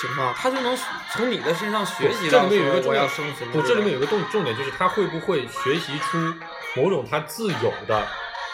[0.00, 0.76] 情况，他就能
[1.12, 6.18] 从你的身上学习这到里面有一个重要生存的不，这里面有一个重重点就是他会不会学习出
[6.76, 8.06] 某种他自有的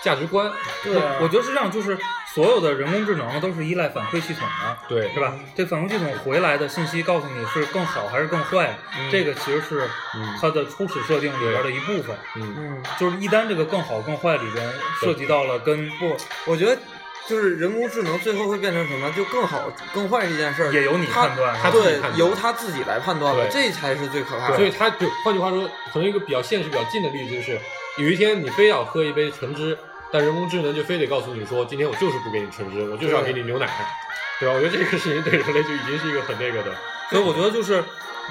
[0.06, 0.48] 价值观？
[0.84, 1.98] 对啊我觉得是这样，就是
[2.32, 4.78] 所有的人工智能都是依赖反馈系统的。
[4.88, 5.34] 对是吧？
[5.56, 12.16] 这反馈系统回来的信息告诉你是更好还是更坏，嗯这个其实是嗯它的初始设定里边的一部分。
[12.36, 16.78] 嗯，嗯，就是一旦这个更好更坏里边涉及到了跟不，我觉得
[17.26, 19.10] 就是人工智能最后会变成什么？
[19.16, 24.56] 就更好更坏这件事儿也由你判断对由他自己来判断了，这才是最可怕的。
[24.56, 27.58] 所以他就换句话说，可能一个比较现实、比较近的例子就是，
[27.98, 29.76] 有一天你非要喝一杯橙汁，
[30.12, 33.68] 但人工智能就非得告诉你说，今天我就是不给你橙汁，我就是要给你牛奶，
[34.38, 34.54] 对吧？
[34.54, 36.74] 我觉得这个事情对人类就已经是一个很那个的，
[37.10, 37.82] 所以我觉得就是，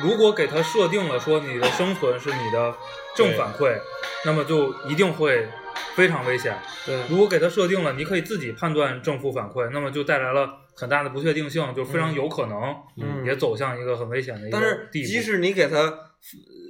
[0.01, 2.75] 如果给它设定了说你的生存是你的
[3.15, 3.77] 正反馈，
[4.25, 5.47] 那么就一定会
[5.95, 6.57] 非常危险。
[6.85, 14.89] 对，如果给它设定了你可以自己判断正负反馈，那么就带来了很大的不确定性，就非常有可能嗯也走向一个很危险的一个但是。
[14.91, 15.93] 即使你给它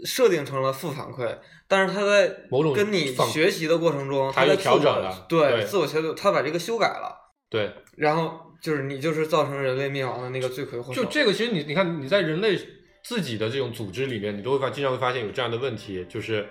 [0.03, 1.37] 设定成了负反馈，
[1.67, 7.15] 但是他在某种跟你学习的过程中，他在调整了对对自我调整，他把这个修改了，
[7.49, 7.73] 对。
[7.97, 11.03] 然后就是你就是造成人类灭亡的那个罪魁祸首。
[11.03, 12.59] 就这个，其实你你看你在人类
[13.03, 16.47] 自己的这种组织里面，你都会发经常会发现有这样的问题，就是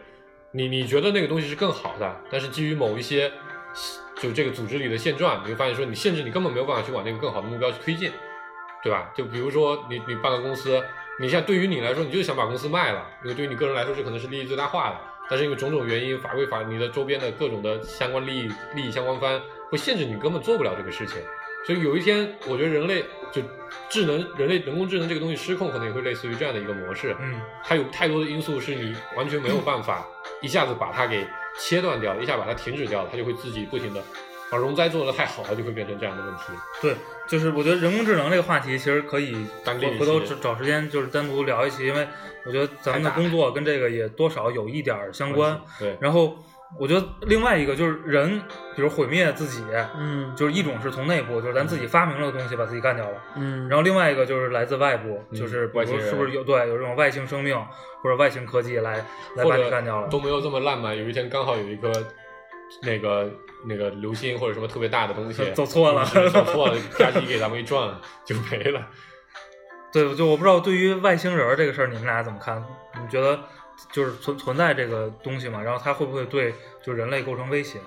[0.52, 3.30] 你你觉得那个东西是更好的，但是基于某一些
[4.20, 8.10] 就这个组织里的现状，你会发现说你甚至你根本没有办法去往那个更好的目标去推进，
[8.82, 9.12] 对吧？
[9.16, 10.82] 就比如说你你办个公司，
[11.20, 15.00] 你像对于你来说，你就是想把公司卖了，因为对于你个人来说这可能是利益最大化的，
[15.30, 19.40] 但是因为种种原因，法规法你的周边的各种的相关利益利益相关方
[19.70, 21.18] 会限制你根本做不了这个事情。
[21.66, 23.02] 所以有一天，我觉得人类
[23.32, 23.40] 就
[23.88, 27.16] 智能、人类人工智能这个东西失控，可能也会类似于这样的一个模式。
[27.20, 30.06] 嗯，它有太多的因素是你完全没有办法
[30.42, 31.26] 一下子把它给
[31.58, 34.02] 切断掉，一下把它停止掉，它就会自己不停的
[34.50, 36.42] 把容灾做得太好了，就会变成这样的问题。
[36.80, 36.94] 对，
[37.26, 39.34] 就是我觉得人工智能这个话题其实可以
[39.64, 42.06] 回回头找找时间就是单独聊一期，因为
[42.44, 45.60] 我觉得咱们的工作跟这个也多少有一点相关。
[45.78, 46.36] 对，然后
[46.78, 48.40] 我觉得另外一个就是人，
[48.74, 49.62] 比如毁灭自己，
[49.96, 53.16] 嗯就是一种是从内部，就是咱自己发明了的东西把自己干掉了。
[53.36, 57.56] 嗯，然后另外一个就是来自外部，嗯就是比如外星是不是有对有这种外星生命
[58.02, 58.96] 或者外星科技来
[59.36, 60.08] 来把你干掉了。
[60.08, 60.94] 都没有这么烂嘛。
[60.94, 61.90] 有一天刚好有一颗
[62.82, 63.30] 那个
[63.64, 68.86] 那个流星或者什么特别大的东西 走错了走错了， 吧唧给咱们一撞就没了。
[69.92, 72.62] 对，就我不知道对于外星人这个事儿，你们俩怎么看？
[72.94, 73.38] 你们觉得
[73.92, 75.62] 就是存存在这个东西嘛？
[75.62, 76.52] 然后它会不会对
[76.82, 77.78] 就人类构成威胁？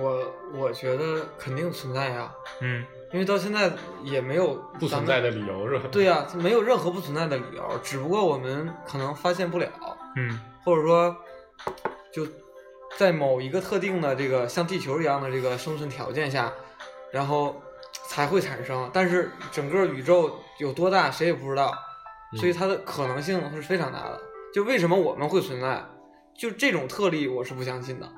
[0.00, 3.72] 我我觉得肯定存在呀，嗯因为到现在
[4.02, 5.88] 也没有不存在的理由是吧？
[5.92, 9.68] 对呀、没有任何不存在的理由，只不过我们可能发现不了，
[10.16, 11.16] 嗯或者说
[12.12, 12.26] 就
[12.96, 16.52] 在某一个特定的这个像地球一样的这个生存条件下，
[17.12, 17.62] 然后
[18.08, 18.90] 才会产生。
[18.92, 21.72] 但是整个宇宙有多大，谁也不知道，
[22.38, 24.20] 所以它的可能性是非常大的。
[24.54, 25.84] 就为什么我们会存在，
[26.34, 28.10] 就这种特例我是不相信的，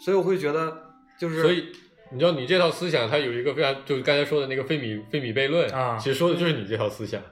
[0.00, 0.76] 所以我会觉得
[1.18, 1.72] 就是所以
[2.10, 7.22] 你知道，你这套思想它有一个非常，就是刚才说的那个费米费米悖论啊其实说的就是你这套思想。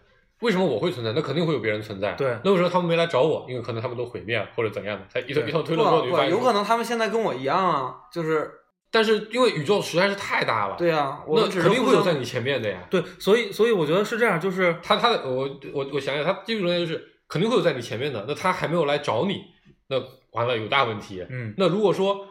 [0.40, 1.12] 为什么我会存在？
[1.12, 2.12] 那肯定会有别人存在。
[2.12, 3.46] 对那为什么他们没来找我？
[3.48, 5.06] 因为可能他们都毁灭了或者怎样的。
[5.12, 8.50] 他一套一套推不论过有可能他们现在跟我一样啊，就是
[8.90, 12.86] 但是因为宇宙实在是太大了，对啊、我那肯定会有在你前面的呀。
[12.90, 19.42] 对，所以所以我觉得是这样，就是他他的我我我想想，他基本上就是肯定会有在你前面的，那他还没有来找你，
[19.88, 19.96] 那
[20.32, 21.26] 完了有大问题。
[21.30, 22.26] 嗯那如果说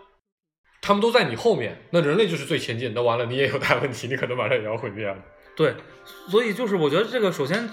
[0.82, 5.18] 他们都在你后面，那人类就是最前进，那完了你也有大问题，你可能马上也要毁灭了。
[5.56, 5.76] 对，
[6.30, 7.70] 所以就是我觉得这个首先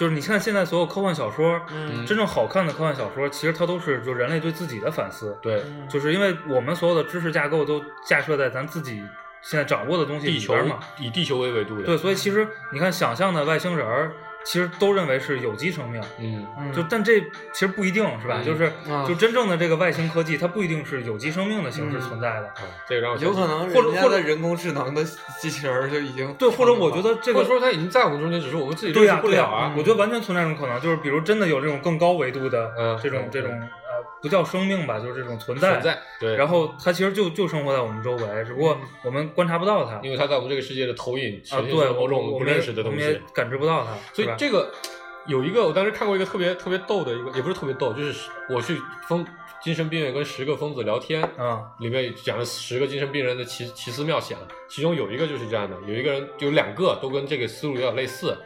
[0.00, 2.06] 就是你看现在所有科幻小说，嗯。
[2.06, 5.86] 真正好看的科幻小说，其实它都是就人类对自己的反思，对，嗯。
[5.90, 9.04] 就是因为我们所有的知识架构都架设在咱自己
[9.42, 10.80] 现在掌握的东西地球里边嘛。
[10.98, 14.12] 以地球为维度的，对，所以其实你看，想象的外星人儿，
[14.44, 17.20] 其实都认为是有机生命，嗯，嗯就但这
[17.52, 18.36] 其实不一定是吧？
[18.38, 22.46] 嗯就是啊就真正的这个外星科技，它不一定是有机生命的形式嗯存在的。
[22.46, 25.04] 啊，这个让我想有可能或者或者人家的人工智能的
[25.40, 29.74] 机器人儿就已经对，或者我觉得或者得这个说它已经在我们中间，只是我们自己对呀、认识不对呀、了啊。
[29.76, 33.68] 我觉得完全存在这种可能，就是比如真的有这种更高维度的这种这种呃
[34.22, 35.72] 不叫生命吧，就是这种存在。
[35.72, 40.00] 存在，对，然后它其实就就生活在我们周围，只不过我们观察不到它。
[40.02, 43.94] 因为它在我们这个世界的投影啊，呈现对，某种我们不认识的东西我们也，感知不到它。
[44.12, 44.72] 所以这个
[45.26, 48.76] 有一个，我当时看过一个特别特别逗的一个，也不是特别逗，就是我去
[49.08, 49.26] 疯
[49.62, 58.36] 精神病院跟十个疯子聊天，嗯里面讲了十个精神病人的奇奇思妙想，其中有一个就是这样的，有一个人有两个都跟这个思路有点类似。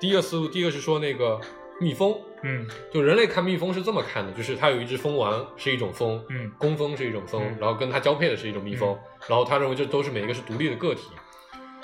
[0.00, 1.38] 第一个思路，第一个是说那个
[1.80, 2.66] 蜜蜂，嗯。
[2.92, 6.50] 就人类看蜜蜂是这么看的，就是它有一只蜂王是一种蜂，嗯。
[6.58, 7.56] 工蜂是一种蜂，嗯。
[7.58, 11.08] 然后跟它交配的是一种蜜蜂，然后他认为这都是每一个是独立的个体。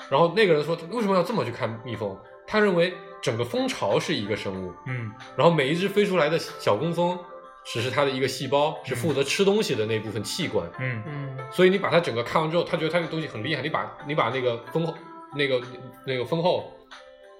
[0.09, 2.17] 然后那个人说，为什么要这么去看蜜蜂？
[2.47, 5.11] 他认为整个蜂巢是一个生物，嗯。
[5.35, 7.17] 然后每一只飞出来的小工蜂
[7.63, 10.67] 只是它的一个细胞，是负责吃东西的那部分器官。
[10.79, 11.03] 嗯。
[11.05, 14.93] 嗯所以你把它整个看完之后，他觉得他这个东西很厉害，你把你把那个蜂后
[15.35, 15.61] 那个
[16.05, 16.73] 那个蜂后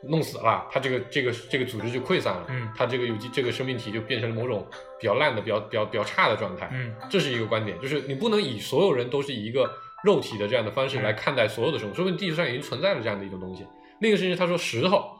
[0.03, 4.67] 弄死了，它这个这个这个组织就溃散了，嗯它这个有机这个生命体就变成了某种
[4.99, 6.69] 比较烂的、比较比较比较差的状态。
[6.73, 9.71] 嗯这是一个观点，就是你不能以所有人都是以一个
[10.03, 13.65] 肉体的这样的方式嗯来看待所有的生物，说明地球上已经存在了这样的一种东西。
[13.99, 15.11] 另一个事情，他说石头，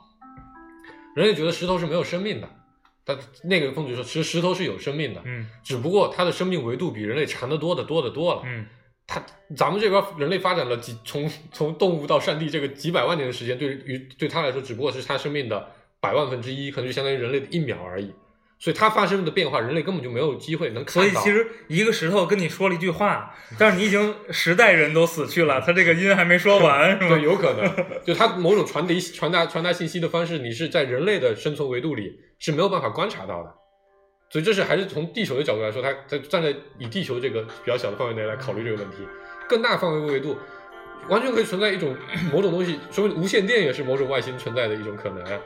[1.16, 2.50] 人类觉得石头是没有生命的，
[3.06, 8.42] 他那个凤子说，其实石头是有生命的，嗯只不过它的生命维度比人类长得多的多的多了。
[8.46, 8.66] 嗯
[9.08, 9.22] 它
[9.56, 18.14] 咱们这边人类发展了几从从动物到上帝这个几百万年的时间，对于对他来说，只不过是他生命的百万分之一，可能就相当于人类的一秒而已。
[18.58, 21.10] 所以它发生的变化，人类根本就没有机会能看到。
[21.10, 27.18] 所以其实一个石头跟你说了一句话，但是你已经十代人都死去了，他这个音还没说完，是对，吧？
[27.18, 33.52] 有可能，就它某种传递传达传达信息的方式，你是在人类的生存维度里是没有办法观察到的。
[34.32, 39.06] 所以这是还是从地球的角度来说，它它站在以地球这个比较小的范围内来考虑这个问题，
[39.50, 40.38] 更大范围维度，
[41.10, 41.94] 完全可以存在一种
[42.32, 45.40] 某种东西，说明无线电也是某种外星存在的一种可能啊，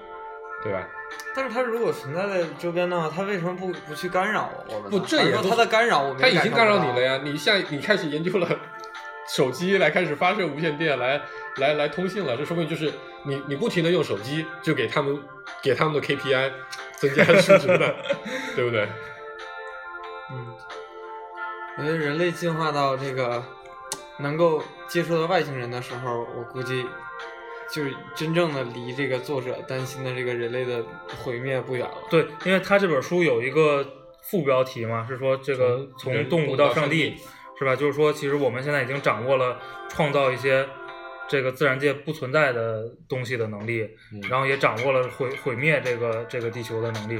[0.63, 0.87] 对吧？
[1.35, 4.91] 但是它如果存在在周边的话，它为什么不不去干扰我们？
[4.91, 7.15] 不这也它的干扰我们它已经干扰你了呀。
[7.15, 8.47] 呀，你现在你开始研究了
[9.27, 11.21] 手机来开始发射无线电来
[11.57, 12.91] 来来通信了，这说明就是
[13.23, 15.19] 你你不停的用手机就给他们
[15.61, 16.51] 给他们的 KPI
[16.97, 17.95] 增加数值的，
[18.55, 18.87] 对不对？
[20.31, 20.53] 嗯，
[21.77, 23.43] 我觉得人类进化到这个
[24.19, 26.85] 能够接触到外星人的时候，我估计
[27.71, 30.83] 就是真正的离这个作者担心的这个人类的
[31.23, 31.97] 毁灭不远了。
[32.09, 33.85] 对，因为他这本书有一个
[34.21, 37.17] 副标题嘛，是说这个从动物到上上帝，
[37.57, 37.75] 是吧？
[37.75, 40.67] 就是说，其实我们现在已经掌握了创造一些
[41.27, 47.19] 这个自然界不存在的东西的能力，嗯然后也掌握了毁毁灭这个这个地球的能力。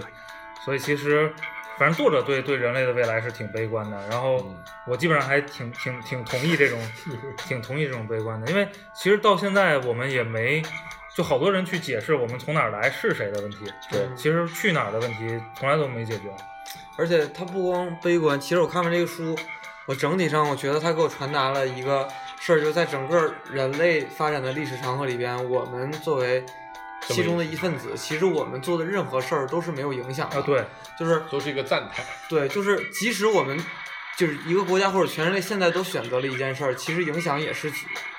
[0.64, 1.32] 所以其实，
[1.78, 3.98] 反正作者对对人类的未来是挺悲观的。
[4.10, 4.58] 然后嗯
[4.88, 6.80] 我基本上还挺挺挺同意这种，
[7.48, 10.62] 挺同意这种悲观的，因为其实到现在我们也没。
[11.16, 16.24] 就好多人去解释我们从哪儿来是谁的问题，对其实去哪儿的问题从来都没解决。
[16.98, 19.34] 而且他不光悲观，其实我看完这个书，
[19.88, 22.08] 我整体上我觉得他给我传达了一个
[22.40, 26.44] 事儿，就在整个人类发展的历史长河里边，我们作为
[27.08, 30.38] 其中的一份子，其实我们做的任何事儿都是没有影响的。
[30.38, 30.66] 啊，对，
[31.00, 32.04] 就是都是一个赞叹。
[32.28, 33.64] 对，就是即使我们
[34.18, 37.72] 就是一个国家或者全人类现在都选择了一件事儿，其实影响也是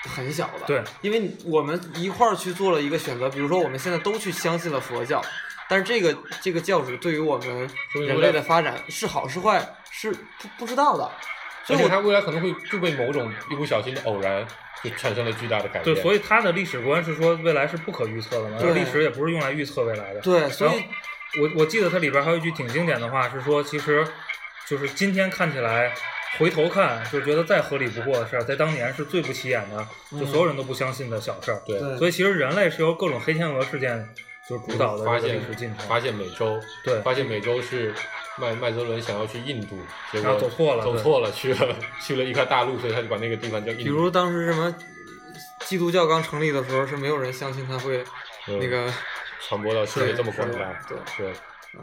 [0.05, 0.67] 很小的。
[0.67, 5.21] 对，因为我们一块儿去做了一个选择，比如说我们现在都去相信了佛教，
[5.69, 11.11] 但是这个这个教主对于我们人类的发展是好是坏是不不知道的，
[11.67, 14.47] 所以我而且它未来可能会就被某种一不小心的偶然，
[14.83, 15.85] 就产生了巨大的改变。
[15.85, 20.21] 对，所以他的历史观是说未来是不可预测的嘛，对历史也不是用来预测未来的。
[20.21, 20.85] 对，所以
[21.41, 24.07] 我我记得它里边还有一句挺经典的话，是说其实
[24.67, 25.93] 就是今天看起来。
[26.39, 29.89] 回头看，就觉得再合理不过的事儿，在当年是最不起眼的，
[30.21, 31.63] 就所有人都不相信的小事儿。
[31.65, 34.07] 对对所以其实人类是由各种黑天鹅事件
[34.49, 35.41] 就是主导的发现。
[35.89, 37.95] 发现美洲，对发现美洲是
[38.39, 39.79] 麦麦哲伦想要去印度，
[40.13, 43.85] 结果走错了走错了，去了去了一块大陆，所以他就把那个地方叫印度。
[43.85, 44.75] 比如当时什么
[45.61, 48.05] 基督教刚成立的时候，是没有人相信他会
[48.47, 48.93] 嗯那个
[49.41, 51.33] 传播到世界这么广大，对对，
[51.75, 51.81] 嗯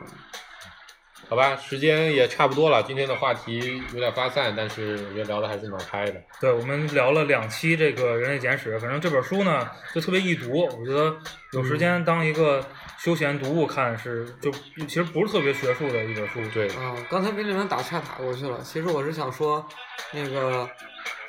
[1.34, 6.22] 好吧，时间也差不多了，今天的话题有点发散，但是我觉得聊的还是蛮开的。
[6.40, 11.18] 对，我们聊了两期这个《人类简史》，反正这本书呢就特别易读，我觉得
[11.54, 12.64] 有时间当一个
[13.00, 14.52] 休闲读物看是就
[14.86, 16.40] 其实不是特别学术的一本书。
[16.54, 18.60] 对，啊，刚才被你们打岔打过去了。
[18.64, 19.68] 其实我是想说，
[20.12, 20.70] 那个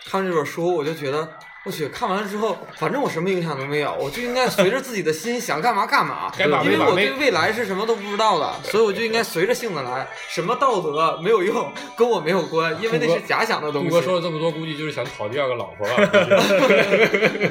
[0.05, 1.27] 看这本书，我就觉得，
[1.65, 6.31] 我去，看完了之后，反正我什么影响都没有，我就应该随着自己的心想干嘛干嘛。
[6.39, 10.07] 因为我对未来是什么都不知道的，所以我就应该随着性子来。
[10.29, 13.89] 什么道德没有用，跟我没有关，因为那是假想的东西。
[13.89, 15.95] 杜哥说了这么多，估计就是想讨第二个老婆了。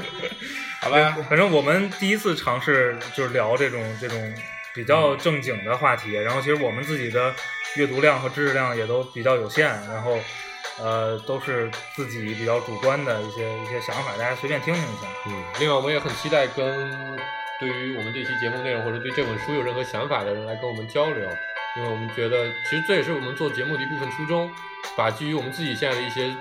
[0.80, 4.34] 好吧，反正我们第一次尝试就是聊这种这种
[4.76, 7.34] 比较正经的话题，然后其实我们自己的
[7.78, 10.20] 阅读量和知识量也都比较有限，然后
[10.80, 15.08] 呃都是自己比较主观的一些一些想法，大家随便听听一下。
[15.28, 16.66] 嗯，另外我们也很期待跟
[17.60, 21.30] 对于我们这期节目内容或者对这本书有任何想法的人来跟我们交流，
[21.78, 24.52] 因为我们觉得其实这也是我们做节目的一部分初衷，
[24.98, 26.36] 把基于我们自己现在的一些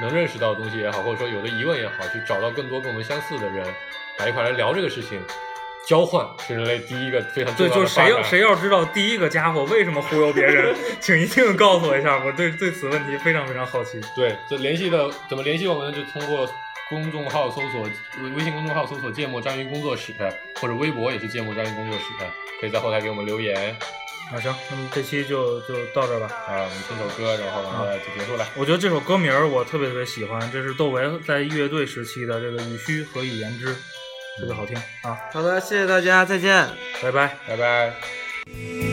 [0.00, 3.64] 能认识到的东西也好，或者说有的疑问也好，去找到更多跟我们相似的人，
[4.18, 5.22] 来一块来聊这个事情。
[5.86, 14.00] 交换是人类第一个非常重对，要的就是谁要谁要知道第一个家伙为什么忽悠别人， 请一定告诉我一下，我对对此问题非常非常好奇。
[14.16, 15.96] 对，这联系的怎么联系我们呢？
[15.96, 16.48] 就通过
[16.88, 17.82] 公众号搜索
[18.22, 20.12] 微微信公众号搜索“芥末章鱼工作室”，
[20.60, 22.04] 或者微博也是“芥末章鱼工作室”，
[22.60, 23.76] 可以在后台给我们留言。
[24.32, 26.26] 啊行，那么这期就就到这儿吧。
[26.48, 28.46] 啊，我们听首歌，然后完了就结束了。
[28.56, 33.74] 我觉得这首歌名儿我特别特别喜欢，这是窦唯在乐队时期的这个《与须何以言之》，
[34.38, 35.18] 特别好听啊。
[35.32, 36.68] 好的谢谢大家再见。
[37.02, 37.36] 拜拜。
[37.46, 38.83] 拜拜。